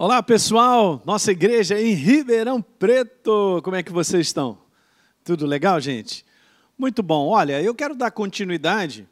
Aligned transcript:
Olá 0.00 0.22
pessoal, 0.22 1.02
nossa 1.04 1.32
igreja 1.32 1.76
em 1.80 1.92
Ribeirão 1.92 2.62
Preto, 2.62 3.60
como 3.64 3.74
é 3.74 3.82
que 3.82 3.90
vocês 3.90 4.28
estão? 4.28 4.56
Tudo 5.24 5.44
legal, 5.44 5.80
gente? 5.80 6.24
Muito 6.78 7.02
bom. 7.02 7.26
Olha, 7.26 7.60
eu 7.60 7.74
quero 7.74 7.96
dar 7.96 8.12
continuidade 8.12 9.08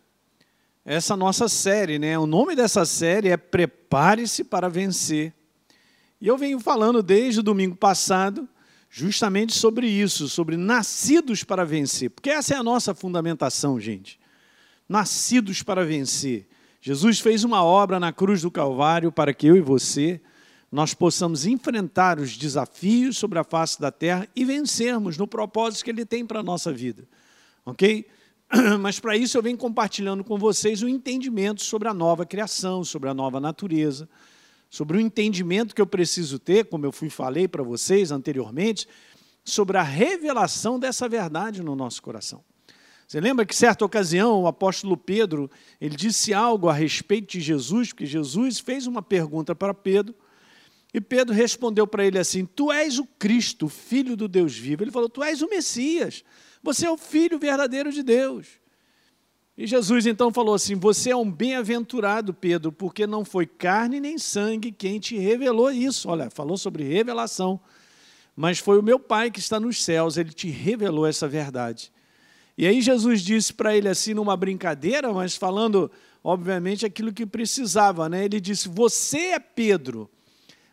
a 0.84 0.92
essa 0.94 1.16
nossa 1.16 1.48
série, 1.48 1.98
né? 1.98 2.16
O 2.16 2.24
nome 2.24 2.54
dessa 2.54 2.84
série 2.84 3.30
é 3.30 3.36
Prepare-se 3.36 4.44
para 4.44 4.68
Vencer. 4.68 5.34
E 6.20 6.28
eu 6.28 6.38
venho 6.38 6.60
falando 6.60 7.02
desde 7.02 7.40
o 7.40 7.42
domingo 7.42 7.74
passado 7.74 8.48
justamente 8.88 9.54
sobre 9.54 9.88
isso, 9.88 10.28
sobre 10.28 10.56
nascidos 10.56 11.42
para 11.42 11.64
vencer, 11.64 12.10
porque 12.10 12.30
essa 12.30 12.54
é 12.54 12.56
a 12.56 12.62
nossa 12.62 12.94
fundamentação, 12.94 13.80
gente. 13.80 14.20
Nascidos 14.88 15.64
para 15.64 15.84
vencer. 15.84 16.46
Jesus 16.80 17.18
fez 17.18 17.42
uma 17.42 17.64
obra 17.64 17.98
na 17.98 18.12
cruz 18.12 18.42
do 18.42 18.52
Calvário 18.52 19.10
para 19.10 19.34
que 19.34 19.48
eu 19.48 19.56
e 19.56 19.60
você 19.60 20.20
nós 20.70 20.94
possamos 20.94 21.46
enfrentar 21.46 22.18
os 22.18 22.36
desafios 22.36 23.16
sobre 23.16 23.38
a 23.38 23.44
face 23.44 23.80
da 23.80 23.90
terra 23.90 24.28
e 24.34 24.44
vencermos 24.44 25.16
no 25.16 25.26
propósito 25.26 25.84
que 25.84 25.90
Ele 25.90 26.04
tem 26.04 26.26
para 26.26 26.40
a 26.40 26.42
nossa 26.42 26.72
vida. 26.72 27.06
Ok? 27.64 28.06
Mas 28.80 29.00
para 29.00 29.16
isso 29.16 29.36
eu 29.36 29.42
venho 29.42 29.56
compartilhando 29.56 30.24
com 30.24 30.38
vocês 30.38 30.82
o 30.82 30.88
entendimento 30.88 31.62
sobre 31.62 31.88
a 31.88 31.94
nova 31.94 32.24
criação, 32.26 32.84
sobre 32.84 33.08
a 33.08 33.14
nova 33.14 33.40
natureza, 33.40 34.08
sobre 34.68 34.96
o 34.96 35.00
entendimento 35.00 35.74
que 35.74 35.80
eu 35.80 35.86
preciso 35.86 36.38
ter, 36.38 36.66
como 36.66 36.84
eu 36.84 36.92
fui 36.92 37.10
falei 37.10 37.46
para 37.48 37.62
vocês 37.62 38.10
anteriormente, 38.10 38.88
sobre 39.44 39.78
a 39.78 39.82
revelação 39.82 40.78
dessa 40.78 41.08
verdade 41.08 41.62
no 41.62 41.76
nosso 41.76 42.02
coração. 42.02 42.42
Você 43.06 43.20
lembra 43.20 43.46
que 43.46 43.54
certa 43.54 43.84
ocasião 43.84 44.42
o 44.42 44.46
apóstolo 44.48 44.96
Pedro, 44.96 45.48
ele 45.80 45.94
disse 45.94 46.34
algo 46.34 46.68
a 46.68 46.72
respeito 46.72 47.32
de 47.32 47.40
Jesus, 47.40 47.90
porque 47.90 48.04
Jesus 48.04 48.58
fez 48.58 48.88
uma 48.88 49.00
pergunta 49.00 49.54
para 49.54 49.72
Pedro, 49.72 50.12
e 50.96 51.00
Pedro 51.00 51.34
respondeu 51.34 51.86
para 51.86 52.06
ele 52.06 52.18
assim: 52.18 52.46
Tu 52.46 52.72
és 52.72 52.98
o 52.98 53.04
Cristo, 53.04 53.68
filho 53.68 54.16
do 54.16 54.26
Deus 54.26 54.56
vivo. 54.56 54.82
Ele 54.82 54.90
falou: 54.90 55.10
Tu 55.10 55.22
és 55.22 55.42
o 55.42 55.46
Messias, 55.50 56.24
você 56.62 56.86
é 56.86 56.90
o 56.90 56.96
filho 56.96 57.38
verdadeiro 57.38 57.92
de 57.92 58.02
Deus. 58.02 58.46
E 59.58 59.66
Jesus 59.66 60.06
então 60.06 60.32
falou 60.32 60.54
assim: 60.54 60.74
Você 60.74 61.10
é 61.10 61.16
um 61.16 61.30
bem-aventurado, 61.30 62.32
Pedro, 62.32 62.72
porque 62.72 63.06
não 63.06 63.26
foi 63.26 63.44
carne 63.44 64.00
nem 64.00 64.16
sangue 64.16 64.72
quem 64.72 64.98
te 64.98 65.18
revelou 65.18 65.70
isso. 65.70 66.08
Olha, 66.08 66.30
falou 66.30 66.56
sobre 66.56 66.82
revelação. 66.82 67.60
Mas 68.34 68.58
foi 68.58 68.78
o 68.78 68.82
meu 68.82 68.98
Pai 68.98 69.30
que 69.30 69.38
está 69.38 69.60
nos 69.60 69.84
céus, 69.84 70.16
ele 70.16 70.32
te 70.32 70.48
revelou 70.48 71.06
essa 71.06 71.28
verdade. 71.28 71.92
E 72.56 72.66
aí 72.66 72.80
Jesus 72.80 73.20
disse 73.20 73.52
para 73.52 73.76
ele 73.76 73.88
assim, 73.90 74.14
numa 74.14 74.34
brincadeira, 74.34 75.12
mas 75.12 75.36
falando, 75.36 75.90
obviamente, 76.24 76.86
aquilo 76.86 77.12
que 77.12 77.26
precisava, 77.26 78.08
né? 78.08 78.24
Ele 78.24 78.40
disse: 78.40 78.66
Você 78.70 79.18
é 79.32 79.38
Pedro 79.38 80.10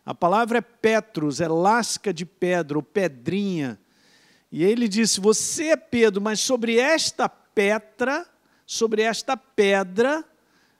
a 0.05 0.13
palavra 0.13 0.57
é 0.57 0.61
Petros, 0.61 1.39
é 1.39 1.47
lasca 1.47 2.13
de 2.13 2.25
pedra, 2.25 2.77
ou 2.77 2.83
pedrinha. 2.83 3.79
E 4.51 4.63
ele 4.63 4.87
disse: 4.87 5.21
Você 5.21 5.69
é 5.69 5.77
Pedro, 5.77 6.21
mas 6.21 6.39
sobre 6.39 6.77
esta 6.77 7.29
pedra, 7.29 8.25
sobre 8.65 9.01
esta 9.01 9.37
pedra, 9.37 10.25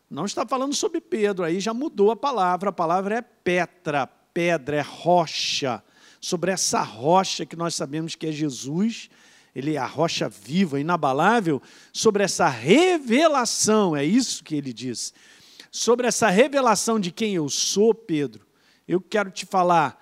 não 0.10 0.26
está 0.26 0.46
falando 0.46 0.76
sobre 0.76 1.02
Pedro, 1.02 1.44
aí 1.44 1.60
já 1.60 1.74
mudou 1.74 2.12
a 2.12 2.16
palavra, 2.16 2.70
a 2.70 2.74
palavra 2.74 3.18
é 3.18 3.22
Petra, 3.22 4.06
pedra, 4.34 4.78
é 4.78 4.82
rocha. 4.82 5.84
Sobre 6.22 6.52
essa 6.52 6.82
rocha 6.82 7.46
que 7.46 7.56
nós 7.56 7.74
sabemos 7.76 8.16
que 8.16 8.28
é 8.28 8.32
Jesus, 8.32 9.10
ele 9.56 9.76
é 9.76 9.78
a 9.78 9.86
rocha 9.86 10.30
viva, 10.30 10.80
inabalável, 10.80 11.62
sobre 11.92 12.24
essa 12.24 12.48
revelação, 12.48 13.96
é 13.96 14.06
isso 14.06 14.44
que 14.44 14.56
ele 14.56 14.72
diz. 14.72 15.14
Sobre 15.72 16.08
essa 16.08 16.30
revelação 16.30 17.00
de 17.00 17.12
quem 17.12 17.34
eu 17.34 17.50
sou, 17.50 17.94
Pedro, 17.94 18.46
eu 18.88 19.02
quero 19.02 19.32
te 19.32 19.46
falar: 19.46 20.02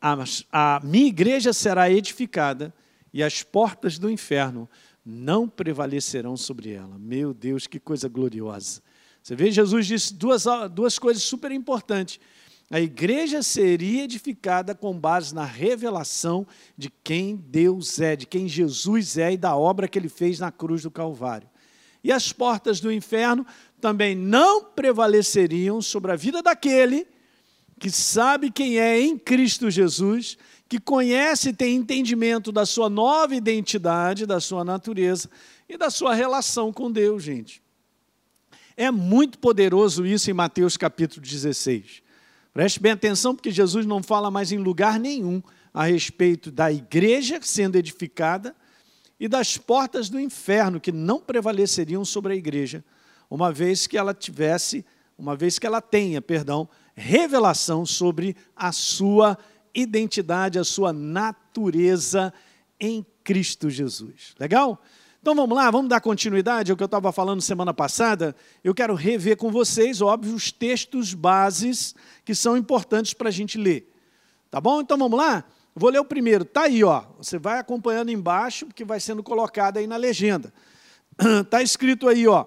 a, 0.00 0.16
a 0.50 0.80
minha 0.82 1.06
igreja 1.06 1.52
será 1.52 1.90
edificada 1.90 2.74
e 3.12 3.22
as 3.22 3.42
portas 3.42 3.98
do 3.98 4.10
inferno 4.10 4.68
não 5.04 5.48
prevalecerão 5.48 6.36
sobre 6.36 6.72
ela. 6.72 6.98
Meu 6.98 7.34
Deus, 7.34 7.66
que 7.66 7.78
coisa 7.78 8.08
gloriosa. 8.08 8.82
Você 9.22 9.36
vê, 9.36 9.50
Jesus 9.50 9.86
disse 9.86 10.14
duas, 10.14 10.44
duas 10.72 10.98
coisas 10.98 11.22
super 11.22 11.52
importantes. 11.52 12.18
A 12.70 12.80
igreja 12.80 13.42
seria 13.42 14.04
edificada 14.04 14.74
com 14.74 14.98
base 14.98 15.34
na 15.34 15.44
revelação 15.44 16.46
de 16.76 16.90
quem 17.04 17.36
Deus 17.36 18.00
é, 18.00 18.16
de 18.16 18.26
quem 18.26 18.48
Jesus 18.48 19.18
é 19.18 19.32
e 19.32 19.36
da 19.36 19.54
obra 19.54 19.86
que 19.86 19.98
ele 19.98 20.08
fez 20.08 20.38
na 20.38 20.50
cruz 20.50 20.82
do 20.82 20.90
Calvário. 20.90 21.48
E 22.02 22.10
as 22.10 22.32
portas 22.32 22.80
do 22.80 22.90
inferno 22.90 23.46
também 23.80 24.14
não 24.16 24.64
prevaleceriam 24.64 25.82
sobre 25.82 26.12
a 26.12 26.16
vida 26.16 26.42
daquele 26.42 27.06
que 27.78 27.90
sabe 27.90 28.50
quem 28.50 28.78
é 28.78 29.00
em 29.00 29.18
Cristo 29.18 29.70
Jesus, 29.70 30.36
que 30.68 30.78
conhece 30.80 31.50
e 31.50 31.52
tem 31.52 31.76
entendimento 31.76 32.50
da 32.50 32.64
sua 32.64 32.88
nova 32.88 33.34
identidade, 33.34 34.24
da 34.24 34.40
sua 34.40 34.64
natureza 34.64 35.28
e 35.68 35.76
da 35.76 35.90
sua 35.90 36.14
relação 36.14 36.72
com 36.72 36.90
Deus, 36.90 37.22
gente. 37.22 37.62
É 38.76 38.90
muito 38.90 39.38
poderoso 39.38 40.06
isso 40.06 40.30
em 40.30 40.34
Mateus 40.34 40.76
capítulo 40.76 41.20
16. 41.20 42.02
Preste 42.54 42.80
bem 42.80 42.92
atenção, 42.92 43.34
porque 43.34 43.50
Jesus 43.50 43.84
não 43.86 44.02
fala 44.02 44.30
mais 44.30 44.52
em 44.52 44.58
lugar 44.58 44.98
nenhum 44.98 45.42
a 45.72 45.84
respeito 45.84 46.50
da 46.50 46.72
igreja 46.72 47.38
sendo 47.42 47.76
edificada 47.76 48.54
e 49.18 49.28
das 49.28 49.56
portas 49.56 50.08
do 50.08 50.18
inferno 50.18 50.80
que 50.80 50.92
não 50.92 51.20
prevaleceriam 51.20 52.04
sobre 52.04 52.32
a 52.32 52.36
igreja, 52.36 52.84
uma 53.30 53.52
vez 53.52 53.86
que 53.86 53.96
ela 53.96 54.12
tivesse, 54.12 54.84
uma 55.16 55.36
vez 55.36 55.58
que 55.58 55.66
ela 55.66 55.80
tenha, 55.80 56.20
perdão, 56.20 56.68
revelação 56.94 57.84
sobre 57.86 58.36
a 58.56 58.72
sua 58.72 59.38
identidade, 59.74 60.58
a 60.58 60.64
sua 60.64 60.92
natureza 60.92 62.32
em 62.78 63.04
Cristo 63.24 63.70
Jesus. 63.70 64.34
Legal? 64.38 64.82
Então 65.20 65.34
vamos 65.34 65.56
lá, 65.56 65.70
vamos 65.70 65.88
dar 65.88 66.00
continuidade 66.00 66.70
ao 66.70 66.76
que 66.76 66.82
eu 66.82 66.86
estava 66.86 67.12
falando 67.12 67.40
semana 67.40 67.72
passada. 67.72 68.34
Eu 68.62 68.74
quero 68.74 68.94
rever 68.94 69.36
com 69.36 69.50
vocês, 69.50 70.00
óbvio, 70.00 70.34
os 70.34 70.50
textos 70.50 71.14
bases 71.14 71.94
que 72.24 72.34
são 72.34 72.56
importantes 72.56 73.14
para 73.14 73.28
a 73.28 73.32
gente 73.32 73.56
ler. 73.56 73.88
Tá 74.50 74.60
bom? 74.60 74.80
Então 74.80 74.98
vamos 74.98 75.16
lá? 75.16 75.44
Vou 75.74 75.90
ler 75.90 76.00
o 76.00 76.04
primeiro. 76.04 76.42
Está 76.42 76.62
aí, 76.62 76.82
ó. 76.82 77.04
Você 77.18 77.38
vai 77.38 77.58
acompanhando 77.58 78.10
embaixo, 78.10 78.66
porque 78.66 78.84
vai 78.84 79.00
sendo 79.00 79.22
colocado 79.22 79.78
aí 79.78 79.86
na 79.86 79.96
legenda. 79.96 80.52
Está 81.40 81.62
escrito 81.62 82.08
aí, 82.08 82.26
ó 82.26 82.46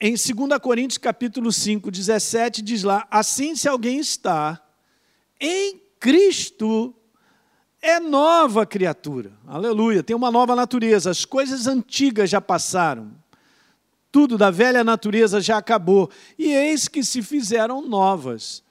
em 0.00 0.14
2 0.14 0.58
Coríntios 0.60 0.98
capítulo 0.98 1.52
5, 1.52 1.90
17, 1.90 2.62
diz 2.62 2.82
lá, 2.82 3.06
assim 3.10 3.54
se 3.54 3.68
alguém 3.68 3.98
está 3.98 4.60
em 5.40 5.80
Cristo, 5.98 6.94
é 7.80 8.00
nova 8.00 8.66
criatura. 8.66 9.32
Aleluia, 9.46 10.02
tem 10.02 10.14
uma 10.14 10.30
nova 10.30 10.56
natureza. 10.56 11.10
As 11.10 11.24
coisas 11.24 11.66
antigas 11.66 12.28
já 12.28 12.40
passaram. 12.40 13.12
Tudo 14.12 14.36
da 14.36 14.50
velha 14.50 14.82
natureza 14.82 15.40
já 15.40 15.58
acabou. 15.58 16.10
E 16.38 16.52
eis 16.52 16.88
que 16.88 17.02
se 17.02 17.22
fizeram 17.22 17.80
novas 17.80 18.62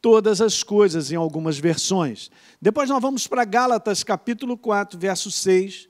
todas 0.00 0.40
as 0.40 0.62
coisas, 0.62 1.10
em 1.10 1.16
algumas 1.16 1.58
versões. 1.58 2.30
Depois 2.62 2.88
nós 2.88 3.02
vamos 3.02 3.26
para 3.26 3.44
Gálatas 3.44 4.04
capítulo 4.04 4.56
4, 4.56 4.98
verso 4.98 5.30
6 5.30 5.88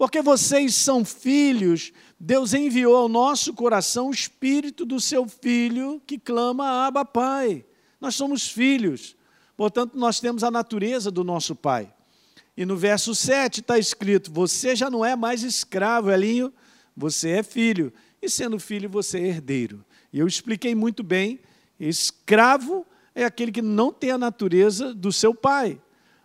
porque 0.00 0.22
vocês 0.22 0.74
são 0.76 1.04
filhos, 1.04 1.92
Deus 2.18 2.54
enviou 2.54 2.96
ao 2.96 3.06
nosso 3.06 3.52
coração 3.52 4.08
o 4.08 4.10
espírito 4.10 4.86
do 4.86 4.98
seu 4.98 5.28
filho 5.28 6.00
que 6.06 6.18
clama 6.18 6.86
Abba 6.86 7.04
Pai. 7.04 7.66
Nós 8.00 8.14
somos 8.14 8.48
filhos, 8.48 9.14
portanto, 9.58 9.98
nós 9.98 10.18
temos 10.18 10.42
a 10.42 10.50
natureza 10.50 11.10
do 11.10 11.22
nosso 11.22 11.54
Pai. 11.54 11.92
E 12.56 12.64
no 12.64 12.78
verso 12.78 13.14
7 13.14 13.60
está 13.60 13.78
escrito: 13.78 14.32
Você 14.32 14.74
já 14.74 14.88
não 14.88 15.04
é 15.04 15.14
mais 15.14 15.42
escravo, 15.42 16.10
Elinho, 16.10 16.50
você 16.96 17.32
é 17.32 17.42
filho. 17.42 17.92
E 18.22 18.30
sendo 18.30 18.58
filho, 18.58 18.88
você 18.88 19.18
é 19.18 19.26
herdeiro. 19.26 19.84
E 20.10 20.18
eu 20.18 20.26
expliquei 20.26 20.74
muito 20.74 21.02
bem: 21.02 21.40
escravo 21.78 22.86
é 23.14 23.26
aquele 23.26 23.52
que 23.52 23.60
não 23.60 23.92
tem 23.92 24.12
a 24.12 24.16
natureza 24.16 24.94
do 24.94 25.12
seu 25.12 25.34
pai, 25.34 25.78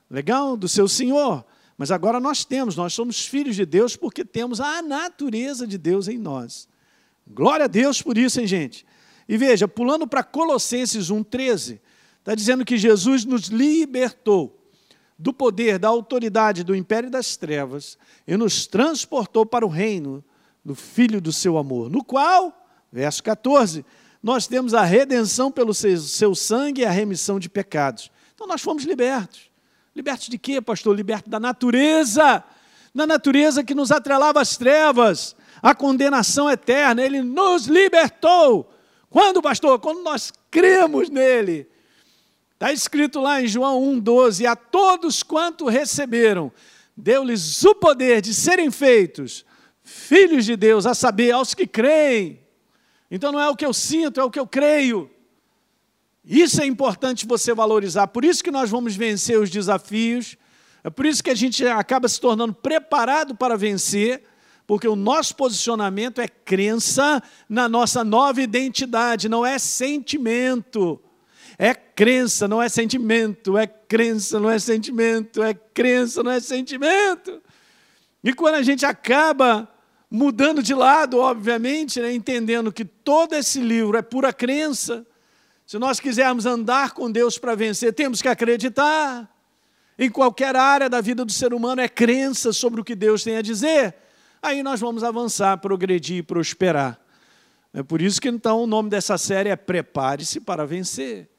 legal? 0.10 0.56
Do 0.56 0.70
seu 0.70 0.88
senhor. 0.88 1.44
Mas 1.78 1.92
agora 1.92 2.20
nós 2.20 2.46
temos, 2.46 2.76
nós 2.76 2.94
somos 2.94 3.26
filhos 3.26 3.56
de 3.56 3.66
Deus 3.66 3.96
porque 3.96 4.24
temos 4.24 4.62
a 4.62 4.82
natureza 4.82 5.68
de 5.68 5.78
Deus 5.78 6.08
em 6.08 6.18
nós. 6.18 6.68
Glória 7.28 7.66
a 7.66 7.68
Deus 7.68 8.02
por 8.02 8.18
isso, 8.18 8.40
hein, 8.40 8.48
gente? 8.48 8.86
E 9.28 9.38
veja, 9.38 9.68
pulando 9.68 10.08
para 10.08 10.24
Colossenses 10.24 11.10
1,13, 11.10 11.80
está 12.20 12.36
dizendo 12.36 12.64
que 12.64 12.78
Jesus 12.78 13.26
nos 13.26 13.48
libertou 13.48 14.62
do 15.18 15.34
poder, 15.34 15.80
da 15.80 15.88
autoridade 15.88 16.64
do 16.64 16.76
império 16.76 17.10
das 17.10 17.36
trevas 17.36 17.98
e 18.28 18.38
nos 18.38 18.68
transportou 18.68 19.46
para 19.46 19.66
o 19.66 19.70
reino 19.70 20.24
do 20.64 20.76
Filho 20.76 21.22
do 21.22 21.32
seu 21.32 21.58
amor, 21.58 21.90
no 21.90 22.04
qual, 22.04 22.68
verso 22.92 23.24
14, 23.24 23.86
nós 24.22 24.48
temos 24.48 24.74
a 24.74 24.84
redenção 24.84 25.52
pelo 25.52 25.74
seu 25.74 26.34
sangue 26.34 26.82
e 26.82 26.86
a 26.86 26.92
remissão 26.92 27.40
de 27.40 27.48
pecados. 27.50 28.12
Então 28.34 28.48
nós 28.48 28.62
fomos 28.62 28.84
libertos. 28.84 29.52
Libertos 29.96 30.28
de 30.28 30.38
quê, 30.38 30.62
pastor? 30.62 30.96
Libertos 30.96 31.32
da 31.32 31.40
natureza, 31.40 32.44
da 32.94 33.08
natureza 33.08 33.64
que 33.64 33.74
nos 33.74 33.92
atrelava 33.92 34.42
às 34.42 34.58
trevas, 34.58 35.36
a 35.62 35.74
condenação 35.74 36.50
eterna. 36.50 37.02
Ele 37.02 37.22
nos 37.22 37.68
libertou. 37.68 38.70
Quando, 39.10 39.42
pastor? 39.42 39.80
Quando 39.80 40.04
nós 40.04 40.34
cremos 40.52 41.10
nele. 41.10 41.70
Está 42.54 42.74
escrito 42.74 43.22
lá 43.22 43.42
em 43.42 43.48
João 43.48 43.82
1,12: 43.96 44.46
A 44.46 44.56
todos 44.56 45.24
quanto 45.24 45.68
receberam, 45.68 46.52
deu-lhes 46.96 47.64
o 47.64 47.74
poder 47.74 48.22
de 48.22 48.34
serem 48.34 48.70
feitos 48.72 49.46
filhos 49.86 50.46
de 50.46 50.56
Deus, 50.56 50.86
a 50.88 50.96
saber, 50.96 51.32
aos 51.32 51.54
que 51.54 51.68
creem. 51.68 52.40
Então 53.10 53.32
não 53.32 53.40
é 53.40 53.48
o 53.48 53.56
que 53.56 53.66
eu 53.66 53.72
sinto, 53.72 54.20
é 54.20 54.24
o 54.24 54.32
que 54.32 54.40
eu 54.40 54.48
creio. 54.48 55.10
Isso 56.26 56.62
é 56.62 56.66
importante 56.66 57.28
você 57.28 57.54
valorizar. 57.54 58.08
Por 58.08 58.26
isso 58.26 58.44
que 58.44 58.50
nós 58.50 58.70
vamos 58.70 58.96
vencer 58.96 59.40
os 59.40 59.50
desafios. 59.50 60.36
É 60.84 60.90
por 60.90 61.06
isso 61.06 61.24
que 61.24 61.30
a 61.30 61.36
gente 61.36 61.66
acaba 61.68 62.08
se 62.08 62.20
tornando 62.20 62.54
preparado 62.54 63.36
para 63.36 63.56
vencer, 63.56 64.24
porque 64.66 64.88
o 64.88 64.96
nosso 64.96 65.36
posicionamento 65.36 66.20
é 66.20 66.28
crença 66.28 67.22
na 67.48 67.70
nossa 67.70 68.04
nova 68.04 68.42
identidade, 68.42 69.30
não 69.30 69.46
é 69.46 69.60
sentimento. 69.60 71.00
É 71.58 71.74
crença, 71.74 72.48
não 72.48 72.62
é 72.62 72.68
sentimento. 72.68 73.58
É 73.58 73.68
crença, 73.68 74.40
não 74.40 74.50
é 74.50 74.58
sentimento. 74.58 75.44
É 75.44 75.54
crença, 75.54 76.24
não 76.24 76.32
é 76.32 76.40
sentimento. 76.40 77.42
E 78.24 78.34
quando 78.34 78.56
a 78.56 78.64
gente 78.64 78.86
acaba 78.86 79.70
mudando 80.10 80.64
de 80.64 80.74
lado, 80.74 81.20
obviamente, 81.20 82.00
né, 82.00 82.14
entendendo 82.14 82.72
que 82.72 82.84
todo 82.84 83.34
esse 83.34 83.60
livro 83.60 83.98
é 83.98 84.02
pura 84.02 84.34
crença, 84.34 85.06
se 85.66 85.80
nós 85.80 86.00
quisermos 86.00 86.46
andar 86.46 86.92
com 86.92 87.12
Deus 87.12 87.38
para 87.38 87.56
vencer, 87.56 87.94
temos 87.94 88.22
que 88.22 88.28
acreditar. 88.28 89.30
Em 89.98 90.10
qualquer 90.10 90.56
área 90.56 90.90
da 90.90 91.02
vida 91.02 91.26
do 91.26 91.32
ser 91.32 91.54
humano 91.54 91.82
é 91.82 91.88
crença 91.88 92.54
sobre 92.54 92.82
o 92.82 92.84
que 92.84 92.96
Deus 92.96 93.24
tem 93.24 93.38
a 93.38 93.42
dizer. 93.42 93.96
Aí 94.42 94.62
nós 94.62 94.80
vamos 94.80 95.04
avançar, 95.04 95.58
progredir 95.58 96.18
e 96.18 96.24
prosperar. 96.24 97.00
É 97.74 97.82
por 97.82 98.02
isso 98.02 98.22
que 98.22 98.30
então 98.30 98.62
o 98.62 98.68
nome 98.68 98.90
dessa 98.90 99.18
série 99.18 99.50
é 99.50 99.56
Prepare-se 99.56 100.40
para 100.40 100.66
vencer. 100.66 101.30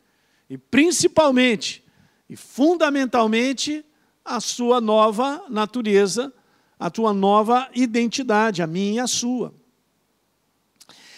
E 0.50 0.58
principalmente 0.58 1.84
e 2.28 2.34
fundamentalmente 2.34 3.84
a 4.24 4.40
sua 4.40 4.80
nova 4.80 5.44
natureza, 5.48 6.32
a 6.78 6.90
tua 6.90 7.12
nova 7.12 7.68
identidade, 7.74 8.62
a 8.62 8.66
minha 8.66 8.94
e 8.94 8.98
a 8.98 9.06
sua. 9.06 9.54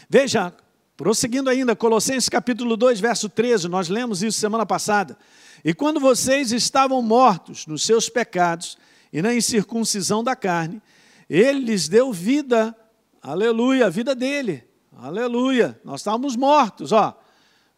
Veja, 0.08 0.54
prosseguindo 0.98 1.48
ainda, 1.48 1.76
Colossenses 1.76 2.28
capítulo 2.28 2.76
2, 2.76 2.98
verso 2.98 3.28
13, 3.28 3.68
nós 3.68 3.88
lemos 3.88 4.20
isso 4.20 4.36
semana 4.36 4.66
passada. 4.66 5.16
E 5.64 5.72
quando 5.72 6.00
vocês 6.00 6.50
estavam 6.50 7.00
mortos 7.00 7.68
nos 7.68 7.84
seus 7.84 8.08
pecados 8.08 8.76
e 9.12 9.22
na 9.22 9.32
incircuncisão 9.32 10.24
da 10.24 10.34
carne, 10.34 10.82
ele 11.30 11.60
lhes 11.60 11.86
deu 11.88 12.12
vida, 12.12 12.76
aleluia, 13.22 13.86
a 13.86 13.88
vida 13.88 14.12
dele, 14.12 14.64
aleluia. 14.92 15.80
Nós 15.84 16.00
estávamos 16.00 16.34
mortos, 16.34 16.90
ó, 16.90 17.16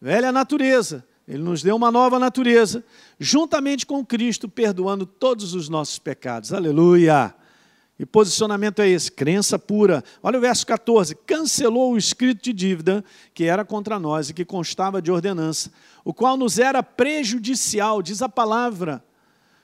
velha 0.01 0.31
natureza, 0.31 1.05
ele 1.27 1.43
nos 1.43 1.61
deu 1.61 1.75
uma 1.75 1.91
nova 1.91 2.17
natureza, 2.17 2.83
juntamente 3.19 3.85
com 3.85 4.03
Cristo, 4.03 4.49
perdoando 4.49 5.05
todos 5.05 5.53
os 5.53 5.69
nossos 5.69 5.99
pecados. 5.99 6.51
Aleluia! 6.51 7.35
E 8.01 8.05
posicionamento 8.07 8.81
é 8.81 8.89
esse, 8.89 9.11
crença 9.11 9.59
pura. 9.59 10.03
Olha 10.23 10.39
o 10.39 10.41
verso 10.41 10.65
14: 10.65 11.13
cancelou 11.13 11.93
o 11.93 11.97
escrito 11.99 12.41
de 12.41 12.51
dívida 12.51 13.05
que 13.31 13.43
era 13.43 13.63
contra 13.63 13.99
nós 13.99 14.27
e 14.27 14.33
que 14.33 14.43
constava 14.43 14.99
de 14.99 15.11
ordenança, 15.11 15.71
o 16.03 16.11
qual 16.11 16.35
nos 16.35 16.57
era 16.57 16.81
prejudicial, 16.81 18.01
diz 18.01 18.23
a 18.23 18.27
palavra. 18.27 19.05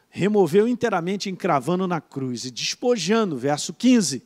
Removeu 0.07 0.67
inteiramente, 0.67 1.31
encravando 1.31 1.87
na 1.87 1.99
cruz 1.99 2.45
e 2.45 2.51
despojando, 2.51 3.35
verso 3.35 3.73
15. 3.73 4.23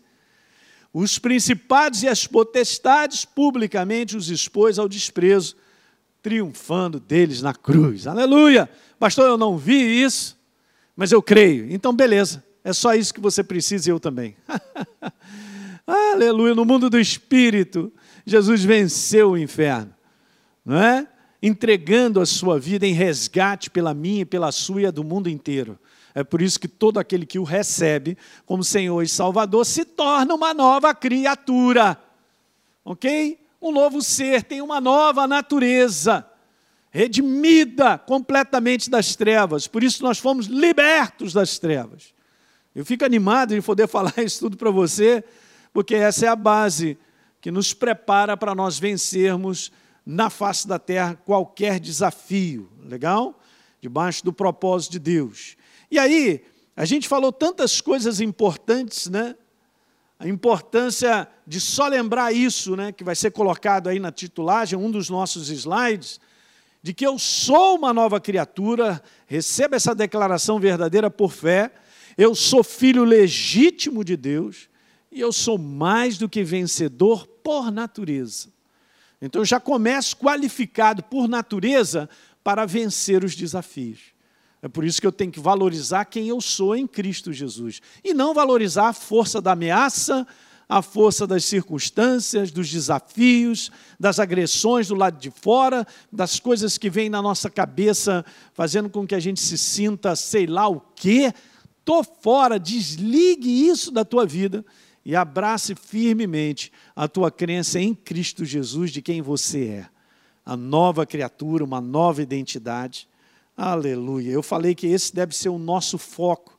Os 0.93 1.17
principados 1.17 2.03
e 2.03 2.09
as 2.09 2.27
potestades 2.27 3.23
publicamente 3.23 4.17
os 4.17 4.29
expôs 4.29 4.77
ao 4.77 4.89
desprezo 4.89 5.55
triunfando 6.21 6.99
deles 6.99 7.41
na 7.41 7.53
cruz. 7.53 8.05
Aleluia! 8.07 8.69
Pastor, 8.99 9.25
eu 9.29 9.37
não 9.37 9.57
vi 9.57 10.03
isso, 10.03 10.37
mas 10.97 11.13
eu 11.13 11.21
creio. 11.23 11.71
Então, 11.71 11.93
beleza, 11.93 12.43
é 12.63 12.73
só 12.73 12.93
isso 12.93 13.13
que 13.13 13.19
você 13.19 13.43
precisa 13.43 13.89
e 13.89 13.91
eu 13.91 13.99
também. 13.99 14.35
Aleluia! 15.85 16.55
No 16.55 16.65
mundo 16.65 16.89
do 16.89 16.99
espírito, 16.99 17.91
Jesus 18.25 18.63
venceu 18.63 19.31
o 19.31 19.37
inferno, 19.37 19.93
não 20.65 20.81
é? 20.81 21.07
Entregando 21.41 22.19
a 22.19 22.25
sua 22.25 22.59
vida 22.59 22.85
em 22.85 22.93
resgate 22.93 23.69
pela 23.69 23.93
minha 23.93 24.25
pela 24.25 24.51
sua 24.51 24.83
e 24.83 24.85
a 24.85 24.91
do 24.91 25.03
mundo 25.03 25.29
inteiro. 25.29 25.77
É 26.13 26.23
por 26.23 26.41
isso 26.41 26.59
que 26.59 26.67
todo 26.67 26.99
aquele 26.99 27.25
que 27.25 27.39
o 27.39 27.43
recebe 27.43 28.17
como 28.45 28.63
Senhor 28.63 29.01
e 29.01 29.07
Salvador 29.07 29.65
se 29.65 29.85
torna 29.85 30.35
uma 30.35 30.53
nova 30.53 30.93
criatura. 30.93 31.97
Ok? 32.83 33.41
um 33.61 33.71
novo 33.71 34.01
ser, 34.01 34.43
tem 34.43 34.61
uma 34.61 34.81
nova 34.81 35.27
natureza, 35.27 36.25
redimida 36.89 37.97
completamente 37.97 38.89
das 38.89 39.15
trevas. 39.15 39.67
Por 39.67 39.83
isso 39.83 40.01
nós 40.01 40.17
fomos 40.17 40.47
libertos 40.47 41.31
das 41.31 41.59
trevas. 41.59 42.13
Eu 42.75 42.85
fico 42.85 43.03
animado 43.06 43.53
de 43.53 43.62
poder 43.62 43.88
falar 43.89 44.13
isso 44.18 44.39
tudo 44.39 44.57
para 44.57 44.71
você, 44.71 45.23
porque 45.73 45.95
essa 45.95 46.25
é 46.25 46.29
a 46.29 46.35
base 46.35 46.97
que 47.39 47.51
nos 47.51 47.73
prepara 47.73 48.38
para 48.38 48.53
nós 48.53 48.77
vencermos 48.77 49.71
na 50.06 50.29
face 50.29 50.68
da 50.68 50.79
terra 50.79 51.15
qualquer 51.15 51.79
desafio, 51.79 52.69
legal? 52.83 53.39
Debaixo 53.79 54.23
do 54.23 54.33
propósito 54.33 54.94
de 54.94 55.00
Deus. 55.00 55.56
E 55.89 55.97
aí, 55.97 56.44
a 56.75 56.85
gente 56.85 57.07
falou 57.07 57.31
tantas 57.31 57.81
coisas 57.81 58.21
importantes, 58.21 59.07
né? 59.07 59.35
a 60.21 60.27
importância 60.27 61.27
de 61.47 61.59
só 61.59 61.88
lembrar 61.88 62.31
isso, 62.31 62.75
né, 62.75 62.91
que 62.91 63.03
vai 63.03 63.15
ser 63.15 63.31
colocado 63.31 63.89
aí 63.89 64.00
na 64.00 64.12
titulagem, 64.12 64.77
um 64.77 64.91
dos 64.91 65.09
nossos 65.09 65.50
slides, 65.50 66.19
de 66.83 66.94
que 66.94 67.03
eu 67.03 67.17
sou 67.17 67.75
uma 67.75 67.91
nova 67.91 68.21
criatura, 68.21 69.01
receba 69.25 69.77
essa 69.77 69.95
declaração 69.95 70.59
verdadeira 70.59 71.09
por 71.09 71.31
fé, 71.31 71.71
eu 72.17 72.35
sou 72.35 72.63
filho 72.63 73.03
legítimo 73.03 74.03
de 74.03 74.15
Deus 74.15 74.69
e 75.11 75.19
eu 75.19 75.31
sou 75.31 75.57
mais 75.57 76.17
do 76.17 76.29
que 76.29 76.43
vencedor 76.43 77.27
por 77.27 77.71
natureza. 77.71 78.49
Então 79.21 79.41
eu 79.41 79.45
já 79.45 79.59
começo 79.59 80.17
qualificado 80.17 81.03
por 81.03 81.27
natureza 81.27 82.09
para 82.43 82.65
vencer 82.65 83.23
os 83.23 83.35
desafios. 83.35 83.99
É 84.61 84.67
por 84.67 84.85
isso 84.85 85.01
que 85.01 85.07
eu 85.07 85.11
tenho 85.11 85.31
que 85.31 85.39
valorizar 85.39 86.05
quem 86.05 86.27
eu 86.27 86.39
sou 86.39 86.75
em 86.75 86.85
Cristo 86.85 87.33
Jesus. 87.33 87.81
E 88.03 88.13
não 88.13 88.33
valorizar 88.33 88.89
a 88.89 88.93
força 88.93 89.41
da 89.41 89.53
ameaça, 89.53 90.25
a 90.69 90.81
força 90.81 91.27
das 91.27 91.43
circunstâncias, 91.43 92.51
dos 92.51 92.69
desafios, 92.69 93.71
das 93.99 94.19
agressões 94.19 94.87
do 94.87 94.95
lado 94.95 95.19
de 95.19 95.29
fora, 95.31 95.85
das 96.11 96.39
coisas 96.39 96.77
que 96.77 96.89
vêm 96.89 97.09
na 97.09 97.21
nossa 97.21 97.49
cabeça, 97.49 98.23
fazendo 98.53 98.89
com 98.89 99.05
que 99.05 99.15
a 99.15 99.19
gente 99.19 99.41
se 99.41 99.57
sinta 99.57 100.15
sei 100.15 100.45
lá 100.45 100.69
o 100.69 100.79
quê. 100.79 101.33
Estou 101.81 102.03
fora, 102.03 102.59
desligue 102.59 103.67
isso 103.67 103.91
da 103.91 104.05
tua 104.05 104.25
vida 104.25 104.65
e 105.03 105.15
abrace 105.15 105.75
firmemente 105.75 106.71
a 106.95 107.07
tua 107.07 107.29
crença 107.29 107.79
em 107.79 107.93
Cristo 107.93 108.45
Jesus, 108.45 108.89
de 108.91 109.01
quem 109.01 109.21
você 109.21 109.65
é. 109.65 109.89
A 110.45 110.55
nova 110.55 111.05
criatura, 111.05 111.63
uma 111.63 111.81
nova 111.81 112.21
identidade 112.21 113.07
Aleluia. 113.63 114.31
Eu 114.31 114.41
falei 114.41 114.73
que 114.73 114.88
esse 114.88 115.13
deve 115.13 115.35
ser 115.35 115.50
o 115.50 115.59
nosso 115.59 115.97
foco. 115.97 116.57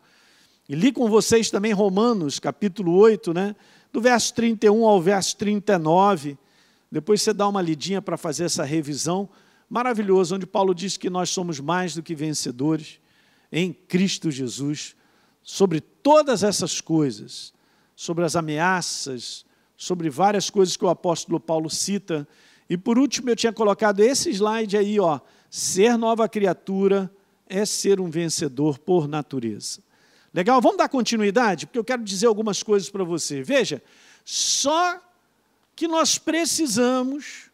E 0.68 0.74
li 0.76 0.92
com 0.92 1.08
vocês 1.08 1.50
também 1.50 1.72
Romanos, 1.72 2.38
capítulo 2.38 2.94
8, 2.94 3.34
né? 3.34 3.56
do 3.92 4.00
verso 4.00 4.32
31 4.34 4.86
ao 4.86 5.02
verso 5.02 5.36
39. 5.36 6.38
Depois 6.90 7.20
você 7.20 7.32
dá 7.32 7.48
uma 7.48 7.60
lidinha 7.60 8.00
para 8.00 8.16
fazer 8.16 8.44
essa 8.44 8.62
revisão. 8.62 9.28
Maravilhoso, 9.68 10.36
onde 10.36 10.46
Paulo 10.46 10.74
diz 10.74 10.96
que 10.96 11.10
nós 11.10 11.30
somos 11.30 11.58
mais 11.58 11.94
do 11.94 12.04
que 12.04 12.14
vencedores 12.14 13.00
em 13.50 13.72
Cristo 13.72 14.30
Jesus, 14.30 14.94
sobre 15.42 15.80
todas 15.80 16.42
essas 16.42 16.80
coisas, 16.80 17.52
sobre 17.94 18.24
as 18.24 18.36
ameaças, 18.36 19.44
sobre 19.76 20.08
várias 20.10 20.50
coisas 20.50 20.76
que 20.76 20.84
o 20.84 20.88
apóstolo 20.88 21.40
Paulo 21.40 21.68
cita. 21.68 22.26
E 22.68 22.76
por 22.76 22.98
último, 22.98 23.30
eu 23.30 23.36
tinha 23.36 23.52
colocado 23.52 24.00
esse 24.00 24.30
slide 24.30 24.76
aí, 24.76 24.98
ó, 25.00 25.20
Ser 25.52 25.98
nova 25.98 26.26
criatura 26.30 27.14
é 27.46 27.66
ser 27.66 28.00
um 28.00 28.08
vencedor 28.08 28.78
por 28.78 29.06
natureza. 29.06 29.82
Legal? 30.32 30.62
Vamos 30.62 30.78
dar 30.78 30.88
continuidade? 30.88 31.66
Porque 31.66 31.78
eu 31.78 31.84
quero 31.84 32.02
dizer 32.02 32.26
algumas 32.26 32.62
coisas 32.62 32.88
para 32.88 33.04
você. 33.04 33.42
Veja, 33.42 33.82
só 34.24 34.98
que 35.76 35.86
nós 35.86 36.16
precisamos, 36.16 37.50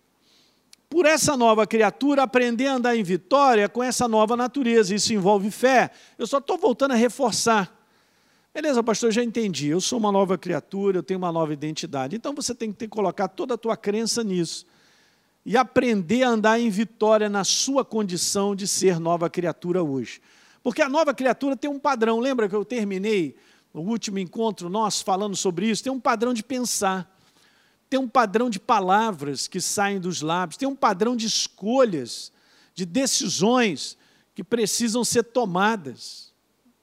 por 0.89 1.07
essa 1.07 1.37
nova 1.37 1.67
criatura, 1.67 2.23
aprender 2.23 2.69
a 2.69 2.75
andar 2.75 2.95
em 2.95 3.03
vitória 3.03 3.69
com 3.69 3.83
essa 3.83 4.07
nova 4.07 4.37
natureza. 4.37 4.95
Isso 4.95 5.13
envolve 5.13 5.51
fé. 5.51 5.91
Eu 6.17 6.29
só 6.29 6.39
estou 6.39 6.57
voltando 6.57 6.93
a 6.93 6.97
reforçar. 6.97 7.78
Beleza, 8.53 8.83
pastor, 8.83 9.13
já 9.13 9.23
entendi. 9.23 9.69
Eu 9.69 9.81
sou 9.81 9.99
uma 9.99 10.11
nova 10.11 10.37
criatura, 10.37 10.99
eu 10.99 11.03
tenho 11.03 11.19
uma 11.19 11.31
nova 11.31 11.53
identidade. 11.53 12.17
Então 12.17 12.35
você 12.35 12.55
tem 12.55 12.73
que 12.73 12.79
ter, 12.79 12.89
colocar 12.89 13.29
toda 13.29 13.55
a 13.55 13.59
tua 13.59 13.77
crença 13.77 14.25
nisso 14.25 14.67
e 15.45 15.57
aprender 15.57 16.25
a 16.25 16.31
andar 16.31 16.61
em 16.61 16.69
vitória 16.69 17.29
na 17.29 17.45
sua 17.45 17.85
condição 17.85 18.55
de 18.55 18.67
ser 18.67 18.99
nova 18.99 19.31
criatura 19.31 19.83
hoje. 19.83 20.21
Porque 20.63 20.83
a 20.83 20.89
nova 20.89 21.15
criatura 21.15 21.57
tem 21.57 21.71
um 21.71 21.79
padrão, 21.79 22.21
lembra 22.21 22.49
que 22.49 22.55
eu 22.55 22.65
terminei 22.65 23.37
o 23.73 23.81
último 23.81 24.19
encontro 24.19 24.69
nosso 24.69 25.05
falando 25.05 25.37
sobre 25.37 25.71
isso? 25.71 25.83
Tem 25.83 25.93
um 25.93 26.01
padrão 26.01 26.35
de 26.35 26.43
pensar, 26.43 27.11
tem 27.89 27.99
um 27.99 28.09
padrão 28.09 28.51
de 28.51 28.61
palavras 28.61 29.47
que 29.47 29.61
saem 29.61 30.01
dos 30.01 30.21
lábios, 30.21 30.59
tem 30.59 30.69
um 30.69 30.77
padrão 30.77 31.17
de 31.17 31.27
escolhas, 31.27 32.33
de 32.75 32.85
decisões 32.85 33.97
que 34.35 34.45
precisam 34.45 35.03
ser 35.05 35.23
tomadas. 35.23 36.28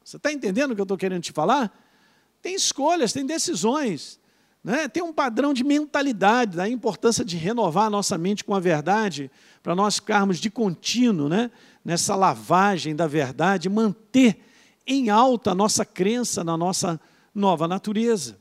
Você 0.05 0.17
está 0.17 0.31
entendendo 0.31 0.71
o 0.71 0.75
que 0.75 0.81
eu 0.81 0.83
estou 0.83 0.97
querendo 0.97 1.23
te 1.23 1.31
falar? 1.31 1.75
Tem 2.39 2.53
escolhas, 2.53 3.11
tem 3.11 3.25
decisões. 3.25 4.19
Né? 4.63 4.87
Tem 4.87 5.01
um 5.01 5.11
padrão 5.11 5.51
de 5.51 5.63
mentalidade, 5.63 6.57
da 6.57 6.69
importância 6.69 7.25
de 7.25 7.35
renovar 7.35 7.87
a 7.87 7.89
nossa 7.89 8.15
mente 8.15 8.43
com 8.43 8.53
a 8.53 8.59
verdade, 8.59 9.31
para 9.63 9.73
nós 9.73 9.95
ficarmos 9.95 10.37
de 10.37 10.51
contínuo 10.51 11.27
né? 11.27 11.49
nessa 11.83 12.15
lavagem 12.15 12.95
da 12.95 13.07
verdade, 13.07 13.67
manter 13.67 14.39
em 14.85 15.09
alta 15.09 15.51
a 15.51 15.55
nossa 15.55 15.83
crença 15.83 16.43
na 16.43 16.55
nossa 16.55 17.01
nova 17.33 17.67
natureza. 17.67 18.37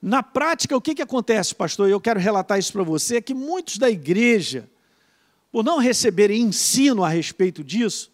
Na 0.00 0.22
prática, 0.22 0.74
o 0.74 0.80
que, 0.80 0.94
que 0.94 1.02
acontece, 1.02 1.54
pastor? 1.54 1.90
Eu 1.90 2.00
quero 2.00 2.18
relatar 2.18 2.58
isso 2.58 2.72
para 2.72 2.82
você: 2.82 3.16
é 3.16 3.20
que 3.20 3.34
muitos 3.34 3.76
da 3.76 3.90
igreja 3.90 4.70
por 5.50 5.62
não 5.62 5.76
receberem 5.78 6.40
ensino 6.40 7.04
a 7.04 7.10
respeito 7.10 7.62
disso, 7.62 8.11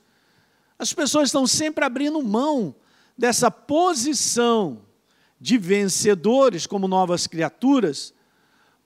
as 0.78 0.92
pessoas 0.92 1.28
estão 1.28 1.46
sempre 1.46 1.84
abrindo 1.84 2.22
mão 2.22 2.74
dessa 3.16 3.50
posição 3.50 4.82
de 5.40 5.58
vencedores 5.58 6.66
como 6.66 6.86
novas 6.86 7.26
criaturas, 7.26 8.14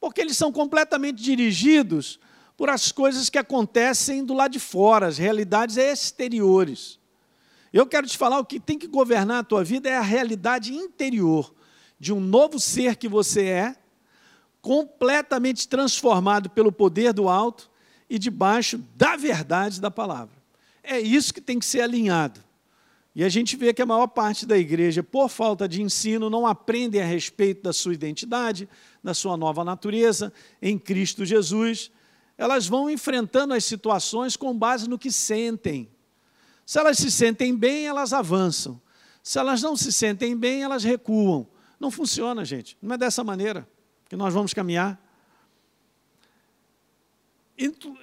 porque 0.00 0.20
eles 0.20 0.36
são 0.36 0.50
completamente 0.50 1.22
dirigidos 1.22 2.18
por 2.56 2.70
as 2.70 2.92
coisas 2.92 3.28
que 3.28 3.38
acontecem 3.38 4.24
do 4.24 4.34
lado 4.34 4.52
de 4.52 4.60
fora, 4.60 5.06
as 5.06 5.18
realidades 5.18 5.76
exteriores. 5.76 6.98
Eu 7.72 7.86
quero 7.86 8.06
te 8.06 8.18
falar 8.18 8.38
o 8.38 8.44
que 8.44 8.60
tem 8.60 8.78
que 8.78 8.86
governar 8.86 9.38
a 9.38 9.44
tua 9.44 9.64
vida 9.64 9.88
é 9.88 9.96
a 9.96 10.02
realidade 10.02 10.74
interior 10.74 11.54
de 11.98 12.12
um 12.12 12.20
novo 12.20 12.58
ser 12.58 12.96
que 12.96 13.08
você 13.08 13.46
é, 13.46 13.76
completamente 14.60 15.68
transformado 15.68 16.50
pelo 16.50 16.72
poder 16.72 17.12
do 17.12 17.28
alto, 17.28 17.70
e 18.12 18.18
debaixo 18.18 18.76
da 18.94 19.16
verdade 19.16 19.80
da 19.80 19.90
palavra. 19.90 20.41
É 20.82 20.98
isso 21.00 21.32
que 21.32 21.40
tem 21.40 21.58
que 21.58 21.66
ser 21.66 21.80
alinhado. 21.80 22.40
E 23.14 23.22
a 23.22 23.28
gente 23.28 23.56
vê 23.56 23.74
que 23.74 23.82
a 23.82 23.86
maior 23.86 24.06
parte 24.06 24.46
da 24.46 24.56
igreja, 24.56 25.02
por 25.02 25.28
falta 25.28 25.68
de 25.68 25.82
ensino, 25.82 26.30
não 26.30 26.46
aprende 26.46 26.98
a 26.98 27.04
respeito 27.04 27.62
da 27.62 27.72
sua 27.72 27.92
identidade, 27.92 28.68
da 29.04 29.12
sua 29.12 29.36
nova 29.36 29.62
natureza 29.62 30.32
em 30.62 30.78
Cristo 30.78 31.24
Jesus. 31.24 31.90
Elas 32.38 32.66
vão 32.66 32.88
enfrentando 32.88 33.52
as 33.52 33.64
situações 33.64 34.34
com 34.34 34.56
base 34.56 34.88
no 34.88 34.98
que 34.98 35.12
sentem. 35.12 35.90
Se 36.64 36.78
elas 36.78 36.96
se 36.96 37.10
sentem 37.10 37.54
bem, 37.54 37.86
elas 37.86 38.14
avançam. 38.14 38.80
Se 39.22 39.38
elas 39.38 39.60
não 39.60 39.76
se 39.76 39.92
sentem 39.92 40.34
bem, 40.34 40.62
elas 40.62 40.82
recuam. 40.82 41.46
Não 41.78 41.90
funciona, 41.90 42.44
gente. 42.44 42.78
Não 42.80 42.94
é 42.94 42.98
dessa 42.98 43.22
maneira 43.22 43.68
que 44.08 44.16
nós 44.16 44.32
vamos 44.32 44.54
caminhar. 44.54 44.98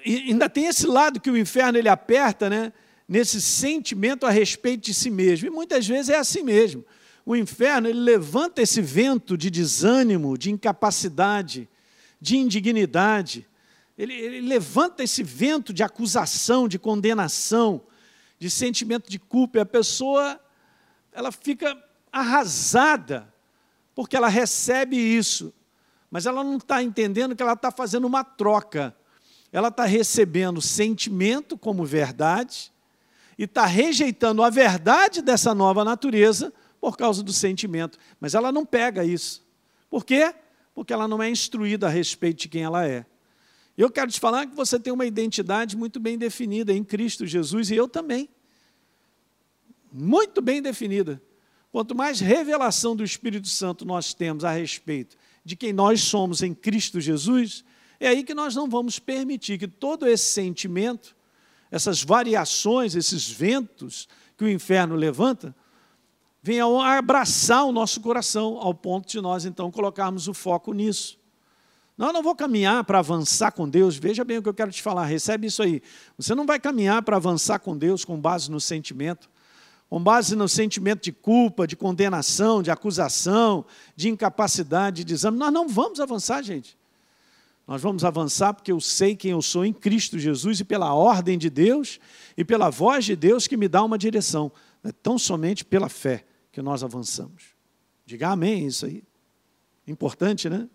Ainda 0.06 0.50
tem 0.50 0.66
esse 0.66 0.86
lado 0.86 1.20
que 1.20 1.30
o 1.30 1.38
inferno 1.38 1.78
ele 1.78 1.90
aperta, 1.90 2.50
né? 2.50 2.74
Nesse 3.08 3.42
sentimento 3.42 4.26
a 4.26 4.30
respeito 4.30 4.86
de 4.86 4.94
si 4.94 5.10
mesmo. 5.10 5.48
E 5.48 5.50
muitas 5.50 5.88
vezes 5.88 6.10
é 6.10 6.18
assim 6.18 6.44
mesmo. 6.44 6.86
O 7.26 7.36
inferno 7.36 7.88
ele 7.88 8.00
levanta 8.00 8.62
esse 8.62 8.82
vento 8.82 9.38
de 9.38 9.50
desânimo, 9.50 10.38
de 10.38 10.52
incapacidade, 10.52 11.68
de 12.20 12.38
indignidade. 12.38 13.48
Ele, 13.98 14.14
ele 14.14 14.42
levanta 14.42 15.04
esse 15.04 15.24
vento 15.24 15.74
de 15.74 15.84
acusação, 15.84 16.68
de 16.68 16.80
condenação, 16.80 17.82
de 18.38 18.50
sentimento 18.50 19.10
de 19.10 19.20
culpa. 19.20 19.58
E 19.58 19.62
a 19.62 19.66
pessoa 19.66 20.40
ela 21.12 21.32
fica 21.32 21.78
arrasada 22.12 23.32
porque 23.94 24.16
ela 24.16 24.30
recebe 24.30 24.96
isso, 24.96 25.54
mas 26.10 26.26
ela 26.26 26.44
não 26.44 26.58
está 26.58 26.82
entendendo 26.82 27.36
que 27.36 27.44
ela 27.44 27.54
está 27.54 27.70
fazendo 27.70 28.08
uma 28.08 28.24
troca 28.24 28.96
ela 29.52 29.70
está 29.70 29.86
recebendo 29.86 30.62
sentimento 30.62 31.58
como 31.58 31.86
verdade 31.86 32.72
e 33.38 33.44
está 33.44 33.66
rejeitando 33.66 34.44
a 34.44 34.50
verdade 34.50 35.22
dessa 35.22 35.56
nova 35.56 35.84
natureza 35.84 36.54
por 36.80 36.98
causa 36.98 37.24
do 37.24 37.34
sentimento. 37.34 37.98
Mas 38.20 38.36
ela 38.36 38.52
não 38.52 38.66
pega 38.66 39.04
isso. 39.04 39.46
Por 39.90 40.06
quê? 40.06 40.34
Porque 40.76 40.94
ela 40.94 41.08
não 41.08 41.22
é 41.22 41.30
instruída 41.30 41.88
a 41.88 41.90
respeito 41.90 42.42
de 42.42 42.50
quem 42.50 42.64
ela 42.64 42.86
é. 42.86 43.06
Eu 43.78 43.90
quero 43.90 44.12
te 44.12 44.20
falar 44.20 44.46
que 44.46 44.56
você 44.56 44.78
tem 44.78 44.92
uma 44.92 45.06
identidade 45.06 45.78
muito 45.78 46.00
bem 46.00 46.18
definida 46.18 46.74
em 46.74 46.84
Cristo 46.84 47.26
Jesus 47.26 47.72
e 47.72 47.76
eu 47.76 47.88
também. 47.88 48.30
Muito 49.92 50.42
bem 50.42 50.62
definida. 50.62 51.22
Quanto 51.72 51.96
mais 51.96 52.20
revelação 52.20 52.96
do 52.96 53.04
Espírito 53.04 53.48
Santo 53.48 53.86
nós 53.86 54.14
temos 54.14 54.44
a 54.44 54.52
respeito 54.52 55.18
de 55.46 55.56
quem 55.56 55.72
nós 55.72 56.02
somos 56.02 56.44
em 56.44 56.54
Cristo 56.54 57.00
Jesus, 57.00 57.64
é 58.00 58.08
aí 58.08 58.24
que 58.24 58.34
nós 58.34 58.56
não 58.56 58.70
vamos 58.70 58.98
permitir 58.98 59.58
que 59.58 59.68
todo 59.68 60.08
esse 60.08 60.32
sentimento, 60.32 61.16
essas 61.70 62.04
variações, 62.04 62.96
esses 62.96 63.30
ventos 63.30 64.08
que 64.38 64.44
o 64.46 64.50
inferno 64.50 64.96
levanta, 64.96 65.54
venham 66.42 66.82
abraçar 66.82 67.66
o 67.66 67.72
nosso 67.72 68.00
coração, 68.00 68.58
ao 68.58 68.74
ponto 68.74 69.08
de 69.08 69.20
nós 69.20 69.46
então 69.46 69.70
colocarmos 69.70 70.28
o 70.28 70.34
foco 70.34 70.74
nisso. 70.74 71.20
Não, 71.98 72.08
eu 72.08 72.14
não 72.14 72.24
vou 72.24 72.34
caminhar 72.34 72.82
para 72.86 73.00
avançar 73.00 73.52
com 73.52 73.68
Deus. 73.68 73.98
Veja 73.98 74.24
bem 74.24 74.38
o 74.38 74.42
que 74.42 74.48
eu 74.48 74.54
quero 74.54 74.72
te 74.72 74.82
falar, 74.82 75.04
recebe 75.06 75.48
isso 75.48 75.62
aí. 75.62 75.82
Você 76.18 76.34
não 76.34 76.46
vai 76.46 76.58
caminhar 76.58 77.02
para 77.02 77.18
avançar 77.18 77.60
com 77.60 77.78
Deus 77.78 78.06
com 78.06 78.18
base 78.18 78.50
no 78.50 78.62
sentimento, 78.62 79.30
com 79.90 80.02
base 80.02 80.34
no 80.34 80.48
sentimento 80.48 81.04
de 81.04 81.12
culpa, 81.12 81.68
de 81.68 81.76
condenação, 81.76 82.64
de 82.64 82.72
acusação, 82.72 83.66
de 83.98 84.08
incapacidade, 84.08 85.04
de 85.04 85.04
desânimo. 85.04 85.40
Nós 85.40 85.52
não 85.52 85.68
vamos 85.68 86.00
avançar, 86.00 86.42
gente. 86.42 86.79
Nós 87.70 87.84
vamos 87.84 88.04
avançar 88.04 88.52
porque 88.52 88.72
eu 88.72 88.82
sei 88.82 89.16
quem 89.16 89.30
eu 89.30 89.44
sou 89.44 89.64
em 89.64 89.72
Cristo 89.72 90.18
Jesus 90.18 90.60
e 90.60 90.64
pela 90.64 90.92
ordem 90.96 91.38
de 91.38 91.52
Deus 91.52 92.00
e 92.36 92.44
pela 92.44 92.72
voz 92.72 93.06
de 93.06 93.16
Deus 93.16 93.46
que 93.46 93.56
me 93.56 93.68
dá 93.68 93.84
uma 93.84 93.96
direção. 93.96 94.52
É 94.84 94.92
tão 94.92 95.20
somente 95.20 95.64
pela 95.64 95.88
fé 95.88 96.26
que 96.52 96.64
nós 96.64 96.84
avançamos. 96.84 97.54
Diga 98.08 98.30
amém, 98.30 98.66
isso 98.66 98.88
aí. 98.88 99.04
Importante, 99.86 100.50
né? 100.50 100.68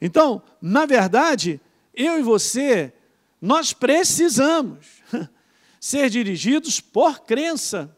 Então, 0.00 0.42
na 0.60 0.84
verdade, 0.84 1.60
eu 1.94 2.18
e 2.18 2.22
você, 2.24 2.92
nós 3.40 3.72
precisamos 3.72 5.00
ser 5.78 6.10
dirigidos 6.10 6.80
por 6.80 7.20
crença. 7.20 7.96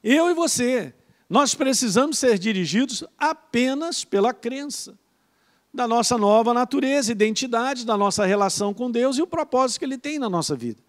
Eu 0.00 0.30
e 0.30 0.34
você, 0.34 0.94
nós 1.28 1.56
precisamos 1.56 2.20
ser 2.20 2.38
dirigidos 2.38 3.02
apenas 3.18 4.04
pela 4.04 4.32
crença 4.32 4.96
da 5.74 5.88
nossa 5.88 6.16
nova 6.16 6.54
natureza, 6.54 7.10
identidade, 7.10 7.84
da 7.84 7.96
nossa 7.96 8.24
relação 8.24 8.72
com 8.72 8.88
Deus 8.88 9.18
e 9.18 9.22
o 9.22 9.26
propósito 9.26 9.80
que 9.80 9.84
Ele 9.84 9.98
tem 9.98 10.20
na 10.20 10.30
nossa 10.30 10.54
vida. 10.54 10.80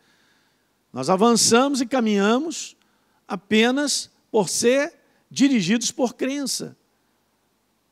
Nós 0.93 1.09
avançamos 1.09 1.81
e 1.81 1.87
caminhamos 1.87 2.77
apenas 3.27 4.11
por 4.31 4.47
ser 4.47 4.93
dirigidos 5.29 5.91
por 5.91 6.13
crença. 6.13 6.77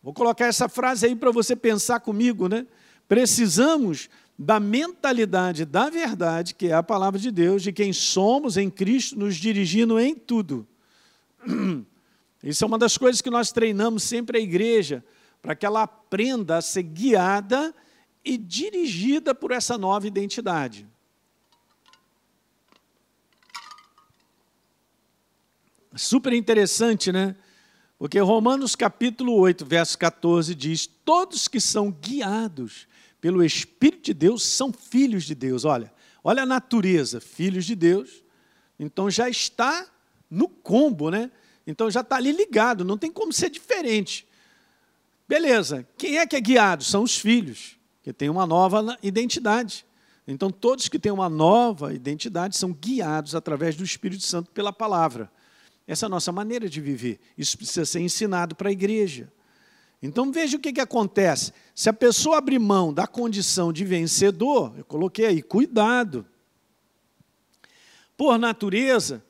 Vou 0.03 0.13
colocar 0.13 0.45
essa 0.45 0.69
frase 0.69 1.07
aí 1.07 1.15
para 1.15 1.31
você 1.31 1.55
pensar 1.55 1.99
comigo, 1.99 2.47
né? 2.47 2.67
Precisamos 3.07 4.09
da 4.37 4.59
mentalidade 4.59 5.65
da 5.65 5.89
verdade, 5.89 6.53
que 6.53 6.67
é 6.67 6.73
a 6.73 6.83
palavra 6.83 7.19
de 7.19 7.31
Deus, 7.31 7.63
de 7.63 7.71
quem 7.71 7.91
somos 7.91 8.55
em 8.55 8.69
Cristo, 8.69 9.17
nos 9.17 9.35
dirigindo 9.35 9.99
em 9.99 10.13
tudo. 10.13 10.67
Isso 12.43 12.63
é 12.63 12.67
uma 12.67 12.77
das 12.77 12.97
coisas 12.97 13.21
que 13.21 13.29
nós 13.29 13.51
treinamos 13.51 14.03
sempre 14.03 14.37
a 14.37 14.41
igreja, 14.41 15.03
para 15.43 15.55
que 15.55 15.65
ela 15.65 15.83
aprenda 15.83 16.57
a 16.57 16.61
ser 16.61 16.83
guiada 16.83 17.75
e 18.23 18.37
dirigida 18.37 19.35
por 19.35 19.51
essa 19.51 19.77
nova 19.77 20.07
identidade. 20.07 20.87
Super 25.93 26.31
interessante, 26.31 27.11
né? 27.11 27.35
Porque 27.99 28.19
Romanos 28.19 28.73
capítulo 28.73 29.33
8, 29.35 29.65
verso 29.65 29.97
14 29.99 30.55
diz: 30.55 30.87
Todos 30.87 31.49
que 31.49 31.59
são 31.59 31.91
guiados 31.91 32.87
pelo 33.19 33.43
Espírito 33.43 34.05
de 34.05 34.13
Deus 34.13 34.43
são 34.43 34.71
filhos 34.71 35.25
de 35.25 35.35
Deus. 35.35 35.65
Olha, 35.65 35.93
olha 36.23 36.43
a 36.43 36.45
natureza, 36.45 37.19
filhos 37.19 37.65
de 37.65 37.75
Deus. 37.75 38.23
Então 38.79 39.11
já 39.11 39.29
está 39.29 39.87
no 40.29 40.47
combo, 40.47 41.11
né? 41.11 41.29
Então 41.67 41.91
já 41.91 41.99
está 41.99 42.15
ali 42.15 42.31
ligado, 42.31 42.85
não 42.85 42.97
tem 42.97 43.11
como 43.11 43.33
ser 43.33 43.49
diferente. 43.49 44.25
Beleza, 45.33 45.83
quem 45.97 46.19
é 46.19 46.27
que 46.27 46.35
é 46.35 46.39
guiado? 46.39 46.83
São 46.83 47.01
os 47.01 47.17
filhos, 47.17 47.75
que 48.03 48.13
têm 48.13 48.29
uma 48.29 48.45
nova 48.45 48.95
identidade. 49.01 49.83
Então, 50.27 50.51
todos 50.51 50.87
que 50.87 50.99
têm 50.99 51.11
uma 51.11 51.27
nova 51.27 51.91
identidade 51.91 52.55
são 52.55 52.71
guiados 52.71 53.33
através 53.33 53.75
do 53.75 53.83
Espírito 53.83 54.21
Santo 54.21 54.51
pela 54.51 54.71
palavra. 54.71 55.31
Essa 55.87 56.05
é 56.05 56.07
a 56.07 56.09
nossa 56.09 56.31
maneira 56.31 56.69
de 56.69 56.79
viver. 56.79 57.19
Isso 57.35 57.57
precisa 57.57 57.83
ser 57.83 58.01
ensinado 58.01 58.53
para 58.53 58.69
a 58.69 58.71
igreja. 58.71 59.33
Então, 60.03 60.31
veja 60.31 60.55
o 60.55 60.59
que, 60.59 60.71
que 60.71 60.79
acontece. 60.79 61.51
Se 61.73 61.89
a 61.89 61.93
pessoa 61.93 62.37
abrir 62.37 62.59
mão 62.59 62.93
da 62.93 63.07
condição 63.07 63.73
de 63.73 63.83
vencedor, 63.83 64.71
eu 64.77 64.85
coloquei 64.85 65.25
aí, 65.25 65.41
cuidado. 65.41 66.27
Por 68.15 68.37
natureza, 68.37 69.25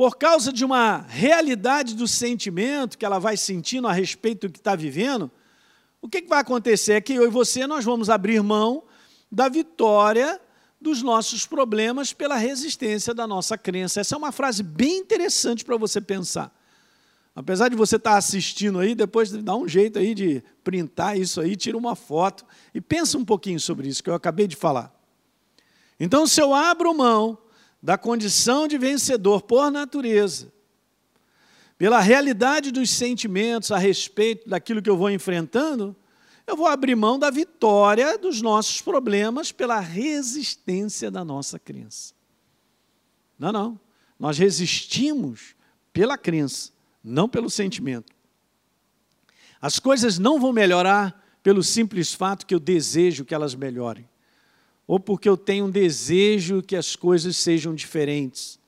por 0.00 0.16
causa 0.16 0.50
de 0.50 0.64
uma 0.64 1.04
realidade 1.10 1.94
do 1.94 2.08
sentimento 2.08 2.96
que 2.96 3.04
ela 3.04 3.18
vai 3.18 3.36
sentindo 3.36 3.86
a 3.86 3.92
respeito 3.92 4.48
do 4.48 4.52
que 4.54 4.58
está 4.58 4.74
vivendo, 4.74 5.30
o 6.00 6.08
que, 6.08 6.22
que 6.22 6.28
vai 6.30 6.40
acontecer 6.40 6.94
é 6.94 7.02
que 7.02 7.12
eu 7.12 7.24
e 7.24 7.28
você 7.28 7.66
nós 7.66 7.84
vamos 7.84 8.08
abrir 8.08 8.42
mão 8.42 8.82
da 9.30 9.46
vitória 9.46 10.40
dos 10.80 11.02
nossos 11.02 11.46
problemas 11.46 12.14
pela 12.14 12.36
resistência 12.36 13.12
da 13.12 13.26
nossa 13.26 13.58
crença. 13.58 14.00
Essa 14.00 14.14
é 14.14 14.16
uma 14.16 14.32
frase 14.32 14.62
bem 14.62 15.00
interessante 15.00 15.66
para 15.66 15.76
você 15.76 16.00
pensar. 16.00 16.50
Apesar 17.36 17.68
de 17.68 17.76
você 17.76 17.96
estar 17.96 18.16
assistindo 18.16 18.78
aí, 18.78 18.94
depois 18.94 19.30
dá 19.30 19.54
um 19.54 19.68
jeito 19.68 19.98
aí 19.98 20.14
de 20.14 20.42
printar 20.64 21.18
isso 21.18 21.42
aí, 21.42 21.54
tira 21.54 21.76
uma 21.76 21.94
foto 21.94 22.46
e 22.74 22.80
pensa 22.80 23.18
um 23.18 23.24
pouquinho 23.26 23.60
sobre 23.60 23.86
isso 23.86 24.02
que 24.02 24.08
eu 24.08 24.14
acabei 24.14 24.46
de 24.46 24.56
falar. 24.56 24.98
Então, 26.00 26.26
se 26.26 26.40
eu 26.40 26.54
abro 26.54 26.94
mão 26.94 27.36
da 27.82 27.96
condição 27.96 28.68
de 28.68 28.76
vencedor 28.76 29.42
por 29.42 29.70
natureza, 29.70 30.52
pela 31.78 32.00
realidade 32.00 32.70
dos 32.70 32.90
sentimentos 32.90 33.72
a 33.72 33.78
respeito 33.78 34.48
daquilo 34.48 34.82
que 34.82 34.90
eu 34.90 34.96
vou 34.96 35.10
enfrentando, 35.10 35.96
eu 36.46 36.56
vou 36.56 36.66
abrir 36.66 36.94
mão 36.94 37.18
da 37.18 37.30
vitória 37.30 38.18
dos 38.18 38.42
nossos 38.42 38.82
problemas 38.82 39.52
pela 39.52 39.80
resistência 39.80 41.10
da 41.10 41.24
nossa 41.24 41.58
crença. 41.58 42.12
Não, 43.38 43.52
não. 43.52 43.80
Nós 44.18 44.36
resistimos 44.36 45.54
pela 45.92 46.18
crença 46.18 46.72
não 47.02 47.28
pelo 47.28 47.50
sentimento. 47.50 48.12
As 49.60 49.78
coisas 49.78 50.18
não 50.18 50.40
vão 50.40 50.52
melhorar 50.52 51.18
pelo 51.42 51.62
simples 51.62 52.12
fato 52.12 52.46
que 52.46 52.54
eu 52.54 52.60
desejo 52.60 53.24
que 53.24 53.34
elas 53.34 53.54
melhorem, 53.54 54.08
ou 54.90 54.98
porque 54.98 55.28
eu 55.28 55.36
tenho 55.36 55.66
um 55.66 55.70
desejo 55.70 56.64
que 56.64 56.74
as 56.74 56.96
coisas 56.96 57.36
sejam 57.36 57.72
diferentes. 57.72 58.58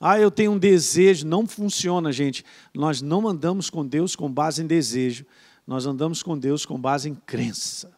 Ah, 0.00 0.18
eu 0.18 0.28
tenho 0.28 0.50
um 0.50 0.58
desejo, 0.58 1.24
não 1.24 1.46
funciona, 1.46 2.10
gente. 2.10 2.44
Nós 2.74 3.00
não 3.00 3.28
andamos 3.28 3.70
com 3.70 3.86
Deus 3.86 4.16
com 4.16 4.28
base 4.28 4.60
em 4.60 4.66
desejo, 4.66 5.24
nós 5.64 5.86
andamos 5.86 6.20
com 6.20 6.36
Deus 6.36 6.66
com 6.66 6.76
base 6.76 7.08
em 7.08 7.14
crença. 7.14 7.92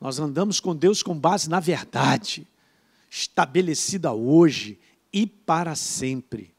Nós 0.00 0.18
andamos 0.18 0.58
com 0.58 0.74
Deus 0.74 1.02
com 1.02 1.14
base 1.14 1.50
na 1.50 1.60
verdade, 1.60 2.46
estabelecida 3.10 4.14
hoje 4.14 4.78
e 5.12 5.26
para 5.26 5.74
sempre 5.74 6.54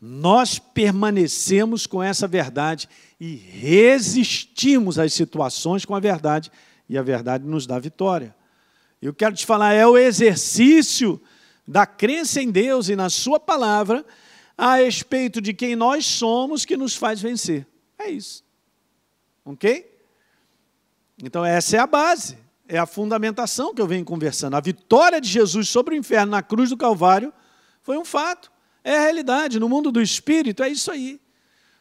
nós 0.00 0.58
permanecemos 0.58 1.86
com 1.86 2.02
essa 2.02 2.26
verdade 2.26 2.88
e 3.20 3.36
resistimos 3.36 4.98
às 4.98 5.12
situações 5.12 5.84
com 5.84 5.94
a 5.94 6.00
verdade, 6.00 6.50
e 6.88 6.96
a 6.96 7.02
verdade 7.02 7.44
nos 7.44 7.66
dá 7.66 7.78
vitória. 7.78 8.34
Eu 9.00 9.14
quero 9.14 9.34
te 9.34 9.46
falar, 9.46 9.72
é 9.72 9.86
o 9.86 9.96
exercício 9.96 11.20
da 11.66 11.86
crença 11.86 12.42
em 12.42 12.50
Deus 12.50 12.88
e 12.88 12.96
na 12.96 13.08
Sua 13.08 13.38
palavra 13.38 14.04
a 14.56 14.76
respeito 14.76 15.40
de 15.40 15.54
quem 15.54 15.76
nós 15.76 16.04
somos 16.04 16.64
que 16.64 16.76
nos 16.76 16.96
faz 16.96 17.20
vencer. 17.20 17.66
É 17.96 18.10
isso. 18.10 18.44
Ok? 19.44 19.88
Então, 21.22 21.44
essa 21.44 21.76
é 21.76 21.78
a 21.78 21.86
base, 21.86 22.36
é 22.66 22.78
a 22.78 22.86
fundamentação 22.86 23.72
que 23.74 23.80
eu 23.80 23.86
venho 23.86 24.04
conversando. 24.04 24.54
A 24.54 24.60
vitória 24.60 25.20
de 25.20 25.28
Jesus 25.28 25.68
sobre 25.68 25.94
o 25.94 25.98
inferno 25.98 26.32
na 26.32 26.42
cruz 26.42 26.70
do 26.70 26.76
Calvário 26.76 27.32
foi 27.82 27.96
um 27.96 28.04
fato. 28.04 28.50
É 28.82 28.96
a 28.96 29.02
realidade. 29.02 29.60
No 29.60 29.68
mundo 29.68 29.92
do 29.92 30.00
espírito 30.00 30.62
é 30.62 30.68
isso 30.68 30.90
aí. 30.90 31.20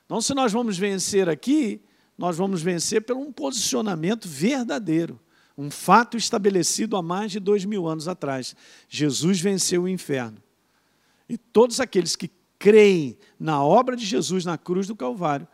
Então, 0.05 0.21
se 0.21 0.33
nós 0.33 0.53
vamos 0.53 0.77
vencer 0.77 1.27
aqui, 1.27 1.81
nós 2.17 2.37
vamos 2.37 2.61
vencer 2.61 3.01
por 3.01 3.15
um 3.15 3.31
posicionamento 3.31 4.27
verdadeiro, 4.27 5.19
um 5.57 5.71
fato 5.71 6.15
estabelecido 6.15 6.95
há 6.95 7.01
mais 7.01 7.31
de 7.31 7.39
dois 7.39 7.65
mil 7.65 7.87
anos 7.87 8.07
atrás. 8.07 8.55
Jesus 8.87 9.39
venceu 9.39 9.83
o 9.83 9.89
inferno. 9.89 10.37
E 11.27 11.37
todos 11.37 11.79
aqueles 11.79 12.15
que 12.15 12.29
creem 12.59 13.17
na 13.39 13.63
obra 13.63 13.95
de 13.95 14.05
Jesus 14.05 14.45
na 14.45 14.57
cruz 14.57 14.87
do 14.87 14.95
Calvário, 14.95 15.47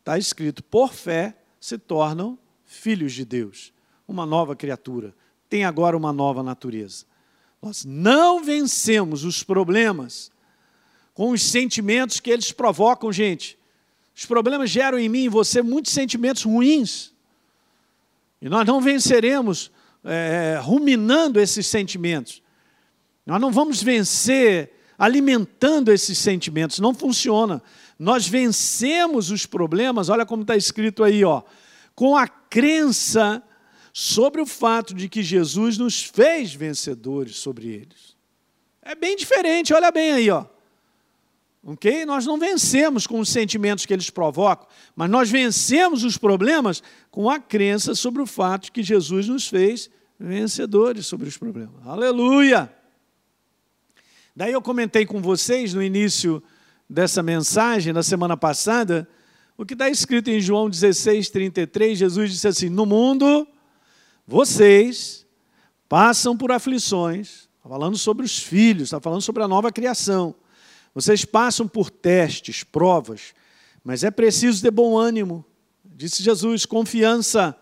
está 0.00 0.18
escrito, 0.18 0.62
por 0.62 0.92
fé 0.92 1.36
se 1.60 1.78
tornam 1.78 2.38
filhos 2.64 3.12
de 3.12 3.24
Deus, 3.24 3.72
uma 4.06 4.24
nova 4.24 4.54
criatura, 4.54 5.14
tem 5.48 5.64
agora 5.64 5.96
uma 5.96 6.12
nova 6.12 6.42
natureza. 6.42 7.04
Nós 7.60 7.84
não 7.84 8.42
vencemos 8.42 9.24
os 9.24 9.42
problemas 9.42 10.30
com 11.14 11.30
os 11.30 11.42
sentimentos 11.42 12.20
que 12.20 12.30
eles 12.30 12.52
provocam, 12.52 13.12
gente. 13.12 13.58
Os 14.14 14.26
problemas 14.26 14.70
geram 14.70 14.98
em 14.98 15.08
mim 15.08 15.24
e 15.24 15.28
você 15.28 15.62
muitos 15.62 15.92
sentimentos 15.92 16.42
ruins. 16.42 17.12
E 18.40 18.48
nós 18.48 18.66
não 18.66 18.80
venceremos 18.80 19.70
é, 20.04 20.58
ruminando 20.62 21.40
esses 21.40 21.66
sentimentos. 21.66 22.42
Nós 23.24 23.40
não 23.40 23.50
vamos 23.50 23.82
vencer 23.82 24.72
alimentando 24.98 25.92
esses 25.92 26.18
sentimentos. 26.18 26.78
Não 26.78 26.94
funciona. 26.94 27.62
Nós 27.98 28.26
vencemos 28.26 29.30
os 29.30 29.46
problemas, 29.46 30.08
olha 30.08 30.26
como 30.26 30.42
está 30.42 30.56
escrito 30.56 31.02
aí, 31.02 31.24
ó, 31.24 31.42
com 31.94 32.16
a 32.16 32.28
crença 32.28 33.42
sobre 33.92 34.40
o 34.40 34.46
fato 34.46 34.94
de 34.94 35.08
que 35.08 35.22
Jesus 35.22 35.78
nos 35.78 36.02
fez 36.02 36.54
vencedores 36.54 37.36
sobre 37.36 37.68
eles. 37.68 38.16
É 38.82 38.94
bem 38.94 39.16
diferente, 39.16 39.72
olha 39.72 39.90
bem 39.90 40.12
aí, 40.12 40.30
ó. 40.30 40.44
Ok? 41.68 42.06
Nós 42.06 42.24
não 42.24 42.38
vencemos 42.38 43.08
com 43.08 43.18
os 43.18 43.28
sentimentos 43.28 43.84
que 43.84 43.92
eles 43.92 44.08
provocam, 44.08 44.68
mas 44.94 45.10
nós 45.10 45.28
vencemos 45.28 46.04
os 46.04 46.16
problemas 46.16 46.80
com 47.10 47.28
a 47.28 47.40
crença 47.40 47.92
sobre 47.92 48.22
o 48.22 48.26
fato 48.26 48.70
que 48.70 48.84
Jesus 48.84 49.26
nos 49.26 49.48
fez 49.48 49.90
vencedores 50.16 51.06
sobre 51.06 51.26
os 51.26 51.36
problemas. 51.36 51.84
Aleluia! 51.84 52.72
Daí 54.34 54.52
eu 54.52 54.62
comentei 54.62 55.04
com 55.04 55.20
vocês 55.20 55.74
no 55.74 55.82
início 55.82 56.40
dessa 56.88 57.20
mensagem, 57.20 57.92
na 57.92 58.04
semana 58.04 58.36
passada, 58.36 59.08
o 59.58 59.66
que 59.66 59.74
está 59.74 59.90
escrito 59.90 60.30
em 60.30 60.40
João 60.40 60.70
16, 60.70 61.30
33, 61.30 61.98
Jesus 61.98 62.30
disse 62.30 62.46
assim: 62.46 62.68
No 62.68 62.86
mundo, 62.86 63.44
vocês 64.24 65.26
passam 65.88 66.36
por 66.36 66.52
aflições, 66.52 67.48
está 67.56 67.68
falando 67.68 67.98
sobre 67.98 68.24
os 68.24 68.38
filhos, 68.38 68.84
está 68.84 69.00
falando 69.00 69.22
sobre 69.22 69.42
a 69.42 69.48
nova 69.48 69.72
criação. 69.72 70.32
Vocês 70.96 71.26
passam 71.26 71.68
por 71.68 71.90
testes, 71.90 72.64
provas, 72.64 73.34
mas 73.84 74.02
é 74.02 74.10
preciso 74.10 74.62
ter 74.62 74.70
bom 74.70 74.96
ânimo, 74.96 75.44
disse 75.84 76.22
Jesus, 76.22 76.64
confiança, 76.64 77.54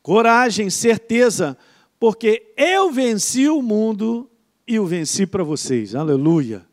coragem, 0.00 0.70
certeza, 0.70 1.58
porque 1.98 2.54
eu 2.56 2.92
venci 2.92 3.48
o 3.48 3.60
mundo 3.60 4.30
e 4.64 4.78
o 4.78 4.86
venci 4.86 5.26
para 5.26 5.42
vocês. 5.42 5.96
Aleluia. 5.96 6.64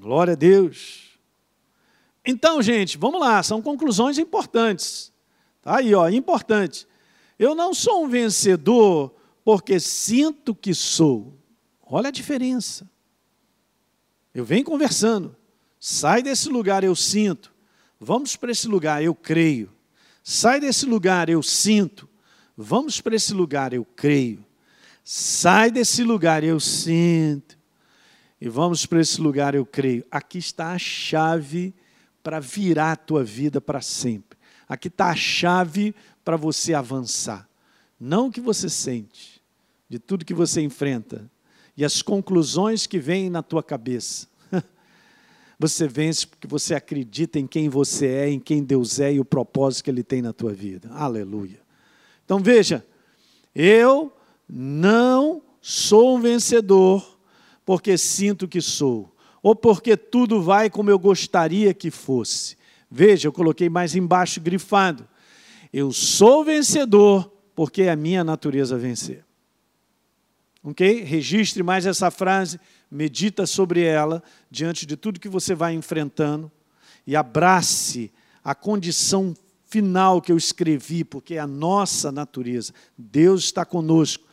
Glória 0.00 0.32
a 0.32 0.34
Deus. 0.34 1.10
Então, 2.24 2.62
gente, 2.62 2.96
vamos 2.96 3.20
lá, 3.20 3.42
são 3.42 3.60
conclusões 3.60 4.16
importantes. 4.16 5.12
Tá 5.60 5.76
aí, 5.76 5.94
ó, 5.94 6.08
importante. 6.08 6.88
Eu 7.38 7.54
não 7.54 7.74
sou 7.74 8.02
um 8.02 8.08
vencedor 8.08 9.14
porque 9.44 9.78
sinto 9.78 10.54
que 10.54 10.72
sou. 10.72 11.34
Olha 11.82 12.08
a 12.08 12.10
diferença. 12.10 12.90
Eu 14.36 14.44
venho 14.44 14.66
conversando. 14.66 15.34
Sai 15.80 16.22
desse 16.22 16.50
lugar, 16.50 16.84
eu 16.84 16.94
sinto. 16.94 17.50
Vamos 17.98 18.36
para 18.36 18.52
esse 18.52 18.68
lugar, 18.68 19.02
eu 19.02 19.14
creio. 19.14 19.72
Sai 20.22 20.60
desse 20.60 20.84
lugar, 20.84 21.30
eu 21.30 21.42
sinto. 21.42 22.06
Vamos 22.54 23.00
para 23.00 23.16
esse 23.16 23.32
lugar, 23.32 23.72
eu 23.72 23.82
creio. 23.82 24.44
Sai 25.02 25.70
desse 25.70 26.04
lugar, 26.04 26.44
eu 26.44 26.60
sinto. 26.60 27.56
E 28.38 28.46
vamos 28.46 28.84
para 28.84 29.00
esse 29.00 29.18
lugar, 29.22 29.54
eu 29.54 29.64
creio. 29.64 30.04
Aqui 30.10 30.36
está 30.36 30.72
a 30.72 30.78
chave 30.78 31.74
para 32.22 32.38
virar 32.38 32.92
a 32.92 32.96
tua 32.96 33.24
vida 33.24 33.58
para 33.58 33.80
sempre. 33.80 34.38
Aqui 34.68 34.88
está 34.88 35.06
a 35.08 35.16
chave 35.16 35.94
para 36.22 36.36
você 36.36 36.74
avançar. 36.74 37.48
Não 37.98 38.26
o 38.26 38.30
que 38.30 38.42
você 38.42 38.68
sente, 38.68 39.42
de 39.88 39.98
tudo 39.98 40.26
que 40.26 40.34
você 40.34 40.60
enfrenta, 40.60 41.24
e 41.76 41.84
as 41.84 42.00
conclusões 42.00 42.86
que 42.86 42.98
vêm 42.98 43.28
na 43.28 43.42
tua 43.42 43.62
cabeça. 43.62 44.26
Você 45.58 45.86
vence 45.86 46.26
porque 46.26 46.46
você 46.46 46.74
acredita 46.74 47.38
em 47.38 47.46
quem 47.46 47.68
você 47.68 48.06
é, 48.06 48.30
em 48.30 48.38
quem 48.38 48.62
Deus 48.62 49.00
é 49.00 49.14
e 49.14 49.20
o 49.20 49.24
propósito 49.24 49.84
que 49.84 49.90
Ele 49.90 50.02
tem 50.02 50.20
na 50.20 50.32
tua 50.32 50.52
vida. 50.52 50.90
Aleluia. 50.92 51.60
Então 52.24 52.38
veja, 52.40 52.84
eu 53.54 54.12
não 54.48 55.42
sou 55.60 56.16
um 56.16 56.20
vencedor 56.20 57.18
porque 57.64 57.98
sinto 57.98 58.46
que 58.46 58.60
sou, 58.60 59.14
ou 59.42 59.54
porque 59.54 59.96
tudo 59.96 60.40
vai 60.40 60.70
como 60.70 60.90
eu 60.90 60.98
gostaria 60.98 61.74
que 61.74 61.90
fosse. 61.90 62.56
Veja, 62.90 63.28
eu 63.28 63.32
coloquei 63.32 63.68
mais 63.68 63.96
embaixo 63.96 64.40
grifado. 64.40 65.06
Eu 65.72 65.92
sou 65.92 66.44
vencedor 66.44 67.30
porque 67.54 67.82
é 67.82 67.90
a 67.90 67.96
minha 67.96 68.22
natureza 68.22 68.78
vencer. 68.78 69.25
Ok? 70.66 71.04
Registre 71.04 71.62
mais 71.62 71.86
essa 71.86 72.10
frase, 72.10 72.58
medita 72.90 73.46
sobre 73.46 73.84
ela 73.84 74.20
diante 74.50 74.84
de 74.84 74.96
tudo 74.96 75.20
que 75.20 75.28
você 75.28 75.54
vai 75.54 75.74
enfrentando 75.74 76.50
e 77.06 77.14
abrace 77.14 78.10
a 78.42 78.52
condição 78.52 79.32
final 79.64 80.20
que 80.20 80.32
eu 80.32 80.36
escrevi, 80.36 81.04
porque 81.04 81.34
é 81.34 81.38
a 81.38 81.46
nossa 81.46 82.10
natureza. 82.10 82.72
Deus 82.98 83.44
está 83.44 83.64
conosco. 83.64 84.24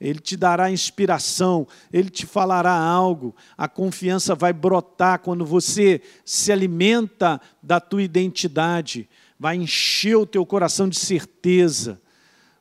Ele 0.00 0.18
te 0.18 0.34
dará 0.34 0.70
inspiração, 0.70 1.68
ele 1.92 2.08
te 2.08 2.24
falará 2.24 2.72
algo, 2.72 3.36
a 3.56 3.68
confiança 3.68 4.34
vai 4.34 4.52
brotar 4.52 5.18
quando 5.18 5.44
você 5.44 6.00
se 6.24 6.50
alimenta 6.50 7.38
da 7.62 7.78
tua 7.78 8.02
identidade, 8.02 9.06
vai 9.38 9.56
encher 9.56 10.16
o 10.16 10.26
teu 10.26 10.46
coração 10.46 10.88
de 10.88 10.98
certeza. 10.98 12.00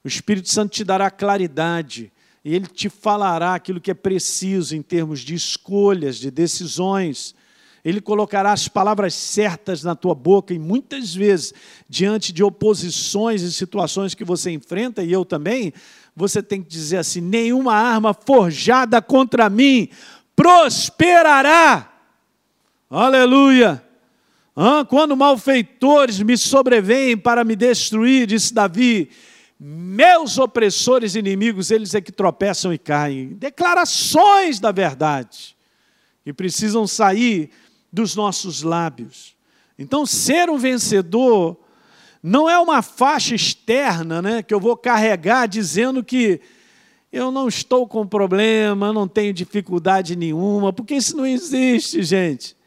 O 0.04 0.08
Espírito 0.10 0.50
Santo 0.50 0.74
te 0.74 0.84
dará 0.84 1.10
claridade, 1.10 2.12
e 2.44 2.56
Ele 2.56 2.66
te 2.68 2.90
falará 2.90 3.54
aquilo 3.54 3.80
que 3.80 3.92
é 3.92 3.94
preciso 3.94 4.76
em 4.76 4.82
termos 4.82 5.20
de 5.20 5.36
escolhas, 5.36 6.18
de 6.18 6.32
decisões. 6.32 7.36
Ele 7.84 8.02
colocará 8.02 8.52
as 8.52 8.68
palavras 8.68 9.14
certas 9.14 9.84
na 9.84 9.96
tua 9.96 10.14
boca 10.14 10.54
e 10.54 10.60
muitas 10.60 11.14
vezes, 11.14 11.54
diante 11.90 12.32
de 12.32 12.44
oposições 12.44 13.42
e 13.42 13.52
situações 13.52 14.14
que 14.14 14.24
você 14.24 14.52
enfrenta, 14.52 15.04
e 15.04 15.12
eu 15.12 15.26
também, 15.26 15.74
você 16.16 16.44
tem 16.44 16.62
que 16.62 16.70
dizer 16.70 16.98
assim: 16.98 17.22
nenhuma 17.22 17.74
arma 17.74 18.14
forjada 18.14 19.02
contra 19.02 19.50
mim 19.50 19.90
prosperará. 20.36 21.92
Aleluia. 22.90 23.84
Quando 24.90 25.16
malfeitores 25.16 26.20
me 26.20 26.38
sobrevêm 26.38 27.18
para 27.18 27.44
me 27.44 27.56
destruir, 27.56 28.28
disse 28.28 28.54
Davi, 28.54 29.10
meus 29.64 30.40
opressores 30.40 31.14
inimigos, 31.14 31.70
eles 31.70 31.94
é 31.94 32.02
que 32.02 32.12
tropeçam 32.12 32.74
e 32.74 32.80
caem. 32.80 33.28
Declarações 33.34 34.60
da 34.60 34.72
verdade 34.72 35.56
que 36.24 36.34
precisam 36.34 36.88
sair 36.88 37.52
dos 37.94 38.16
nossos 38.16 38.64
lábios. 38.64 39.36
Então, 39.78 40.04
ser 40.04 40.50
um 40.50 40.58
vencedor 40.58 41.56
não 42.24 42.50
é 42.50 42.58
uma 42.58 42.82
faixa 42.82 43.36
externa, 43.36 44.20
né, 44.20 44.42
que 44.42 44.52
eu 44.52 44.60
vou 44.60 44.76
carregar 44.76 45.46
dizendo 45.46 46.04
que 46.04 46.42
eu 47.14 47.32
não 47.32 47.48
estou 47.48 47.88
com 47.88 48.08
problema, 48.08 48.92
não 48.92 49.08
tenho 49.08 49.32
dificuldade 49.32 50.16
nenhuma, 50.16 50.74
porque 50.74 50.96
isso 50.96 51.16
não 51.16 51.26
existe, 51.26 52.02
gente. 52.02 52.58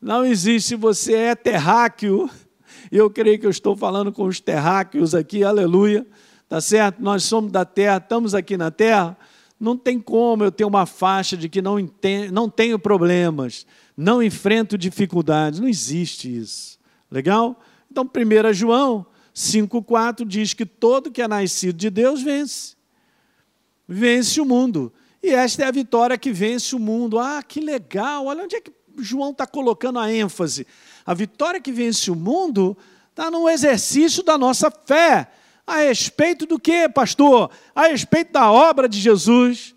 Não 0.00 0.24
existe. 0.24 0.74
Você 0.74 1.12
é 1.12 1.34
terráqueo, 1.34 2.30
eu 2.90 3.10
creio 3.10 3.38
que 3.38 3.44
eu 3.44 3.50
estou 3.50 3.76
falando 3.76 4.10
com 4.10 4.24
os 4.24 4.40
terráqueos 4.40 5.14
aqui, 5.14 5.44
aleluia. 5.44 6.06
Tá 6.48 6.60
certo? 6.60 7.02
Nós 7.02 7.24
somos 7.24 7.50
da 7.50 7.64
terra, 7.64 7.96
estamos 7.96 8.34
aqui 8.34 8.56
na 8.56 8.70
terra. 8.70 9.16
Não 9.58 9.76
tem 9.76 10.00
como 10.00 10.44
eu 10.44 10.52
ter 10.52 10.64
uma 10.64 10.86
faixa 10.86 11.36
de 11.36 11.48
que 11.48 11.62
não, 11.62 11.78
entendo, 11.78 12.32
não 12.32 12.48
tenho 12.48 12.78
problemas, 12.78 13.66
não 13.96 14.22
enfrento 14.22 14.76
dificuldades. 14.76 15.60
Não 15.60 15.68
existe 15.68 16.34
isso. 16.34 16.78
Legal? 17.10 17.60
Então, 17.90 18.04
1 18.04 18.52
João 18.52 19.06
5,4 19.34 20.26
diz 20.26 20.54
que 20.54 20.66
todo 20.66 21.10
que 21.10 21.22
é 21.22 21.28
nascido 21.28 21.76
de 21.76 21.90
Deus 21.90 22.22
vence. 22.22 22.76
Vence 23.86 24.40
o 24.40 24.44
mundo. 24.44 24.92
E 25.22 25.30
esta 25.30 25.64
é 25.64 25.66
a 25.66 25.70
vitória 25.70 26.18
que 26.18 26.32
vence 26.32 26.76
o 26.76 26.78
mundo. 26.78 27.18
Ah, 27.18 27.42
que 27.42 27.60
legal! 27.60 28.26
Olha 28.26 28.44
onde 28.44 28.56
é 28.56 28.60
que 28.60 28.72
João 28.98 29.30
está 29.30 29.46
colocando 29.46 29.98
a 29.98 30.12
ênfase. 30.12 30.66
A 31.04 31.14
vitória 31.14 31.60
que 31.60 31.72
vence 31.72 32.10
o 32.10 32.14
mundo 32.14 32.76
está 33.10 33.30
no 33.30 33.48
exercício 33.48 34.22
da 34.22 34.36
nossa 34.36 34.70
fé. 34.70 35.30
A 35.66 35.78
respeito 35.78 36.44
do 36.44 36.58
que, 36.58 36.88
pastor? 36.88 37.50
A 37.74 37.86
respeito 37.86 38.32
da 38.32 38.50
obra 38.50 38.88
de 38.88 39.00
Jesus, 39.00 39.74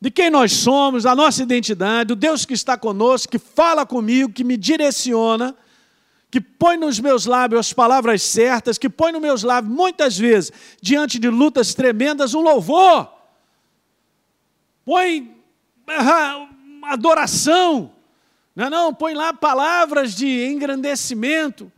de 0.00 0.10
quem 0.10 0.30
nós 0.30 0.52
somos, 0.52 1.02
da 1.02 1.16
nossa 1.16 1.42
identidade, 1.42 2.08
do 2.08 2.16
Deus 2.16 2.44
que 2.44 2.54
está 2.54 2.78
conosco, 2.78 3.32
que 3.32 3.38
fala 3.38 3.84
comigo, 3.84 4.32
que 4.32 4.44
me 4.44 4.56
direciona, 4.56 5.56
que 6.30 6.40
põe 6.40 6.76
nos 6.76 7.00
meus 7.00 7.26
lábios 7.26 7.60
as 7.60 7.72
palavras 7.72 8.22
certas, 8.22 8.78
que 8.78 8.88
põe 8.88 9.10
nos 9.10 9.20
meus 9.20 9.42
lábios, 9.42 9.74
muitas 9.74 10.16
vezes, 10.16 10.52
diante 10.80 11.18
de 11.18 11.28
lutas 11.28 11.74
tremendas, 11.74 12.34
um 12.34 12.40
louvor. 12.40 13.12
Põe 14.84 15.36
ah, 15.88 16.48
adoração. 16.84 17.92
Não, 18.54 18.66
é 18.66 18.70
não, 18.70 18.94
põe 18.94 19.12
lá 19.12 19.32
palavras 19.32 20.14
de 20.14 20.46
engrandecimento 20.46 21.70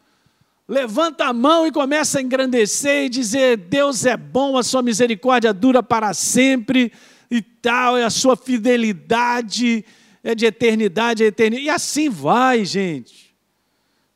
levanta 0.69 1.25
a 1.25 1.33
mão 1.33 1.67
e 1.67 1.73
começa 1.73 2.19
a 2.19 2.23
engrandecer 2.23 3.07
e 3.07 3.09
dizer: 3.09 3.57
Deus 3.57 4.05
é 4.05 4.17
bom, 4.17 4.59
a 4.59 4.63
sua 4.63 4.83
misericórdia 4.83 5.55
dura 5.55 5.83
para 5.83 6.13
sempre 6.13 6.93
e 7.31 7.41
tal, 7.41 7.99
e 7.99 8.03
a 8.03 8.11
sua 8.11 8.37
fidelidade 8.37 9.85
é 10.23 10.35
de 10.35 10.45
eternidade 10.45 11.25
a 11.25 11.27
eternidade. 11.27 11.67
E 11.67 11.71
assim 11.71 12.11
vai, 12.11 12.65
gente. 12.65 13.35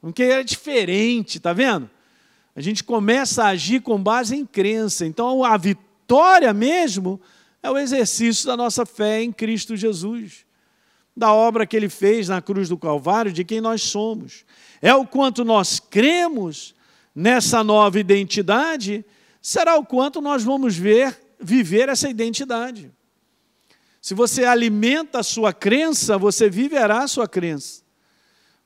Porque 0.01 0.23
é 0.25 0.43
diferente, 0.43 1.41
tá 1.41 1.53
vendo? 1.53 1.89
A 2.55 2.61
gente 2.61 2.85
começa 2.85 3.45
a 3.45 3.49
agir 3.49 3.81
com 3.81 4.03
base 4.03 4.37
em 4.37 4.45
crença. 4.45 5.07
Então 5.07 5.43
a 5.43 5.57
vitória 5.57 6.53
mesmo 6.53 7.21
é 7.63 7.71
o 7.71 7.79
exercício 7.79 8.47
da 8.47 8.57
nossa 8.57 8.85
fé 8.85 9.23
em 9.23 9.33
Cristo 9.33 9.77
Jesus, 9.77 10.45
da 11.17 11.33
obra 11.33 11.67
que 11.67 11.77
ele 11.77 11.89
fez 11.89 12.29
na 12.29 12.43
cruz 12.43 12.69
do 12.69 12.77
Calvário, 12.77 13.33
de 13.33 13.45
quem 13.45 13.61
nós 13.61 13.83
somos 13.83 14.45
é 14.83 14.93
o 14.93 15.07
quanto 15.07 15.45
nós 15.45 15.79
cremos 15.79 16.75
nessa 17.15 17.63
nova 17.63 18.01
identidade, 18.01 19.05
será 19.41 19.77
o 19.77 19.87
quanto 19.87 20.21
nós 20.21 20.43
vamos 20.43 20.77
ver 20.77 21.17
viver 21.39 21.89
essa 21.89 22.09
identidade. 22.09 22.91
Se 24.01 24.15
você 24.15 24.45
alimenta 24.45 25.21
a 25.21 25.23
sua 25.23 25.53
crença, 25.53 26.19
você 26.19 26.51
viverá 26.51 27.05
a 27.05 27.09
sua 27.09 27.29
crença. 27.29 27.83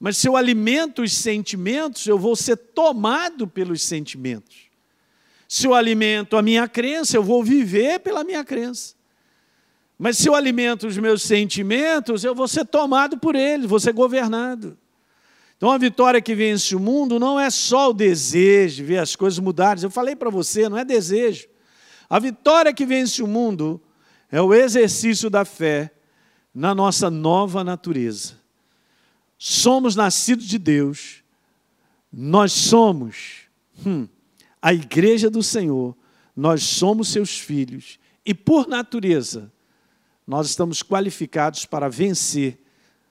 Mas 0.01 0.17
se 0.17 0.29
eu 0.29 0.37
alimento 0.37 1.03
os 1.03 1.13
sentimentos, 1.13 2.07
eu 2.07 2.19
vou 2.19 2.35
ser 2.35 2.57
tomado 2.57 3.47
pelos 3.47 3.83
sentimentos. 3.83 4.67
Se 5.49 5.67
eu 5.67 5.75
alimento 5.75 6.37
a 6.37 6.43
minha 6.43 6.67
crença, 6.69 7.17
eu 7.17 7.23
vou 7.23 7.43
viver 7.45 8.01
pela 8.01 8.25
minha 8.25 8.45
crença. 8.45 8.95
Mas 9.99 10.19
se 10.19 10.29
eu 10.29 10.35
alimento 10.35 10.87
os 10.87 10.99
meus 10.99 11.23
sentimentos, 11.23 12.25
eu 12.25 12.35
vou 12.35 12.49
ser 12.49 12.67
tomado 12.67 13.19
por 13.19 13.35
eles, 13.35 13.67
vou 13.67 13.81
ser 13.81 13.93
governado. 13.93 14.77
Então 15.57 15.71
a 15.71 15.79
vitória 15.79 16.21
que 16.21 16.35
vence 16.35 16.77
o 16.77 16.81
mundo 16.81 17.19
não 17.19 17.41
é 17.41 17.49
só 17.49 17.91
o 17.91 17.95
desejo 17.95 18.77
de 18.77 18.85
ver 18.85 18.99
as 18.99 19.17
coisas 19.17 19.39
mudarem. 19.39 19.83
Eu 19.83 19.91
falei 19.91 20.15
para 20.15 20.29
você, 20.29 20.69
não 20.69 20.77
é 20.77 20.85
desejo. 20.85 21.49
A 22.09 22.19
vitória 22.19 22.73
que 22.73 22.85
vence 22.85 23.23
o 23.23 23.27
mundo 23.27 23.81
é 24.31 24.41
o 24.41 24.53
exercício 24.53 25.31
da 25.31 25.45
fé 25.45 25.93
na 26.55 26.75
nossa 26.75 27.11
nova 27.11 27.65
natureza. 27.65 28.35
Somos 29.39 29.97
nascidos 29.97 30.47
de 30.47 30.59
Deus, 30.59 31.23
nós 32.13 32.53
somos 32.53 33.43
hum, 33.85 34.09
a 34.61 34.73
igreja 34.73 35.29
do 35.29 35.43
Senhor, 35.43 35.97
nós 36.35 36.63
somos 36.63 37.09
seus 37.09 37.39
filhos 37.39 37.99
e, 38.25 38.35
por 38.35 38.67
natureza, 38.67 39.53
nós 40.27 40.49
estamos 40.49 40.83
qualificados 40.83 41.65
para 41.65 41.89
vencer 41.89 42.59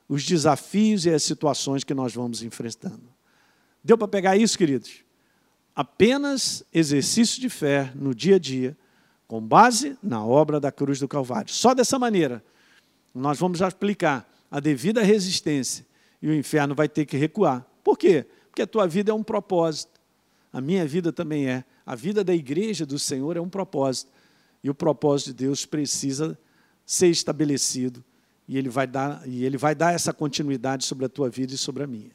os 0.07 0.23
desafios 0.23 1.05
e 1.05 1.09
as 1.09 1.23
situações 1.23 1.83
que 1.83 1.93
nós 1.93 2.13
vamos 2.13 2.43
enfrentando. 2.43 3.03
Deu 3.83 3.97
para 3.97 4.07
pegar 4.07 4.37
isso, 4.37 4.57
queridos? 4.57 5.03
Apenas 5.75 6.63
exercício 6.73 7.41
de 7.41 7.49
fé 7.49 7.91
no 7.95 8.13
dia 8.13 8.35
a 8.35 8.39
dia, 8.39 8.77
com 9.27 9.41
base 9.41 9.97
na 10.01 10.23
obra 10.23 10.59
da 10.59 10.71
cruz 10.71 10.99
do 10.99 11.07
Calvário. 11.07 11.51
Só 11.51 11.73
dessa 11.73 11.97
maneira 11.97 12.43
nós 13.13 13.39
vamos 13.39 13.61
aplicar 13.61 14.29
a 14.49 14.59
devida 14.59 15.01
resistência 15.01 15.85
e 16.21 16.27
o 16.27 16.33
inferno 16.33 16.75
vai 16.75 16.87
ter 16.87 17.05
que 17.05 17.17
recuar. 17.17 17.65
Por 17.83 17.97
quê? 17.97 18.25
Porque 18.49 18.61
a 18.61 18.67
tua 18.67 18.87
vida 18.87 19.11
é 19.11 19.13
um 19.13 19.23
propósito. 19.23 19.99
A 20.51 20.61
minha 20.61 20.85
vida 20.85 21.11
também 21.11 21.47
é. 21.47 21.65
A 21.85 21.95
vida 21.95 22.23
da 22.23 22.33
igreja 22.33 22.85
do 22.85 22.97
Senhor 22.97 23.35
é 23.35 23.41
um 23.41 23.49
propósito. 23.49 24.11
E 24.63 24.69
o 24.69 24.75
propósito 24.75 25.27
de 25.27 25.45
Deus 25.45 25.65
precisa 25.65 26.37
ser 26.85 27.07
estabelecido 27.07 28.03
e 28.47 28.57
ele 28.57 28.69
vai 28.69 28.85
dar, 28.85 29.21
e 29.27 29.43
ele 29.43 29.57
vai 29.57 29.73
dar 29.73 29.93
essa 29.93 30.13
continuidade 30.13 30.85
sobre 30.85 31.05
a 31.05 31.09
tua 31.09 31.29
vida 31.29 31.53
e 31.53 31.57
sobre 31.57 31.83
a 31.83 31.87
minha. 31.87 32.11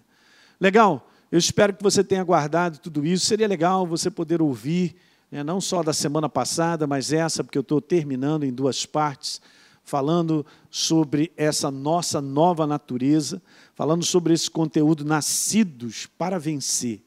Legal? 0.61 1.09
Eu 1.31 1.38
espero 1.38 1.75
que 1.75 1.83
você 1.83 2.03
tenha 2.03 2.25
guardado 2.25 2.79
tudo 2.79 3.07
isso. 3.07 3.27
Seria 3.27 3.47
legal 3.47 3.87
você 3.87 4.11
poder 4.11 4.43
ouvir, 4.43 4.97
né, 5.31 5.45
não 5.45 5.61
só 5.61 5.83
da 5.83 5.93
semana 5.93 6.29
passada, 6.29 6.87
mas 6.87 7.12
essa, 7.12 7.45
porque 7.45 7.57
eu 7.57 7.62
estou 7.62 7.81
terminando 7.81 8.45
em 8.45 8.53
duas 8.53 8.85
partes, 8.85 9.40
falando 9.85 10.45
sobre 10.71 11.33
essa 11.37 11.71
nossa 11.71 12.21
nova 12.21 12.66
natureza, 12.66 13.40
falando 13.75 14.05
sobre 14.05 14.35
esse 14.35 14.51
conteúdo 14.51 15.05
nascidos 15.05 16.07
para 16.19 16.38
vencer. 16.38 17.03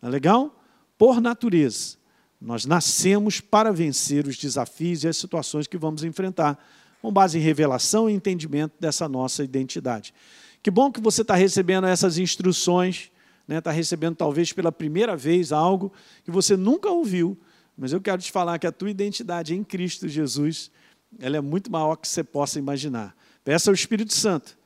É 0.00 0.08
legal? 0.08 0.62
Por 0.98 1.20
natureza. 1.20 1.96
Nós 2.40 2.66
nascemos 2.66 3.40
para 3.40 3.72
vencer 3.72 4.26
os 4.26 4.36
desafios 4.36 5.04
e 5.04 5.08
as 5.08 5.16
situações 5.16 5.68
que 5.68 5.78
vamos 5.78 6.02
enfrentar 6.02 6.58
com 7.02 7.12
base 7.12 7.36
em 7.36 7.40
revelação 7.40 8.08
e 8.08 8.12
entendimento 8.12 8.74
dessa 8.78 9.08
nossa 9.08 9.42
identidade. 9.42 10.14
Que 10.62 10.70
bom 10.70 10.92
que 10.92 11.00
você 11.00 11.22
está 11.22 11.34
recebendo 11.34 11.88
essas 11.88 12.16
instruções, 12.16 13.10
está 13.48 13.72
né? 13.72 13.76
Recebendo 13.76 14.14
talvez 14.14 14.52
pela 14.52 14.70
primeira 14.70 15.16
vez 15.16 15.50
algo 15.50 15.92
que 16.24 16.30
você 16.30 16.56
nunca 16.56 16.88
ouviu, 16.88 17.36
mas 17.76 17.92
eu 17.92 18.00
quero 18.00 18.22
te 18.22 18.30
falar 18.30 18.60
que 18.60 18.66
a 18.68 18.72
tua 18.72 18.88
identidade 18.88 19.52
em 19.52 19.64
Cristo 19.64 20.06
Jesus, 20.06 20.70
ela 21.18 21.36
é 21.36 21.40
muito 21.40 21.72
maior 21.72 21.96
que 21.96 22.06
você 22.06 22.22
possa 22.22 22.60
imaginar. 22.60 23.16
Peça 23.44 23.68
ao 23.68 23.74
Espírito 23.74 24.14
Santo 24.14 24.56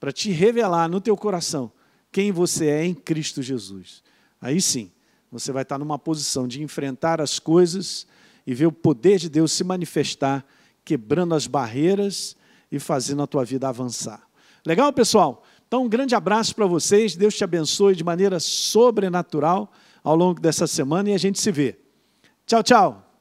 para 0.00 0.10
te 0.10 0.32
revelar 0.32 0.88
no 0.88 1.00
teu 1.00 1.16
coração 1.16 1.70
quem 2.10 2.32
você 2.32 2.66
é 2.66 2.84
em 2.84 2.94
Cristo 2.94 3.40
Jesus. 3.40 4.02
Aí 4.40 4.60
sim, 4.60 4.90
você 5.30 5.52
vai 5.52 5.62
estar 5.62 5.78
numa 5.78 5.98
posição 5.98 6.48
de 6.48 6.60
enfrentar 6.60 7.20
as 7.20 7.38
coisas 7.38 8.04
e 8.44 8.52
ver 8.52 8.66
o 8.66 8.72
poder 8.72 9.18
de 9.20 9.28
Deus 9.28 9.52
se 9.52 9.62
manifestar 9.62 10.44
quebrando 10.84 11.34
as 11.34 11.46
barreiras 11.46 12.36
e 12.70 12.78
fazendo 12.78 13.22
a 13.22 13.26
tua 13.26 13.44
vida 13.44 13.68
avançar. 13.68 14.22
Legal, 14.66 14.92
pessoal? 14.92 15.44
Então, 15.66 15.84
um 15.84 15.88
grande 15.88 16.14
abraço 16.14 16.54
para 16.54 16.66
vocês. 16.66 17.16
Deus 17.16 17.34
te 17.34 17.44
abençoe 17.44 17.94
de 17.94 18.04
maneira 18.04 18.38
sobrenatural 18.40 19.72
ao 20.02 20.14
longo 20.14 20.40
dessa 20.40 20.66
semana 20.66 21.10
e 21.10 21.14
a 21.14 21.18
gente 21.18 21.40
se 21.40 21.50
vê. 21.50 21.78
Tchau, 22.46 22.62
tchau. 22.62 23.13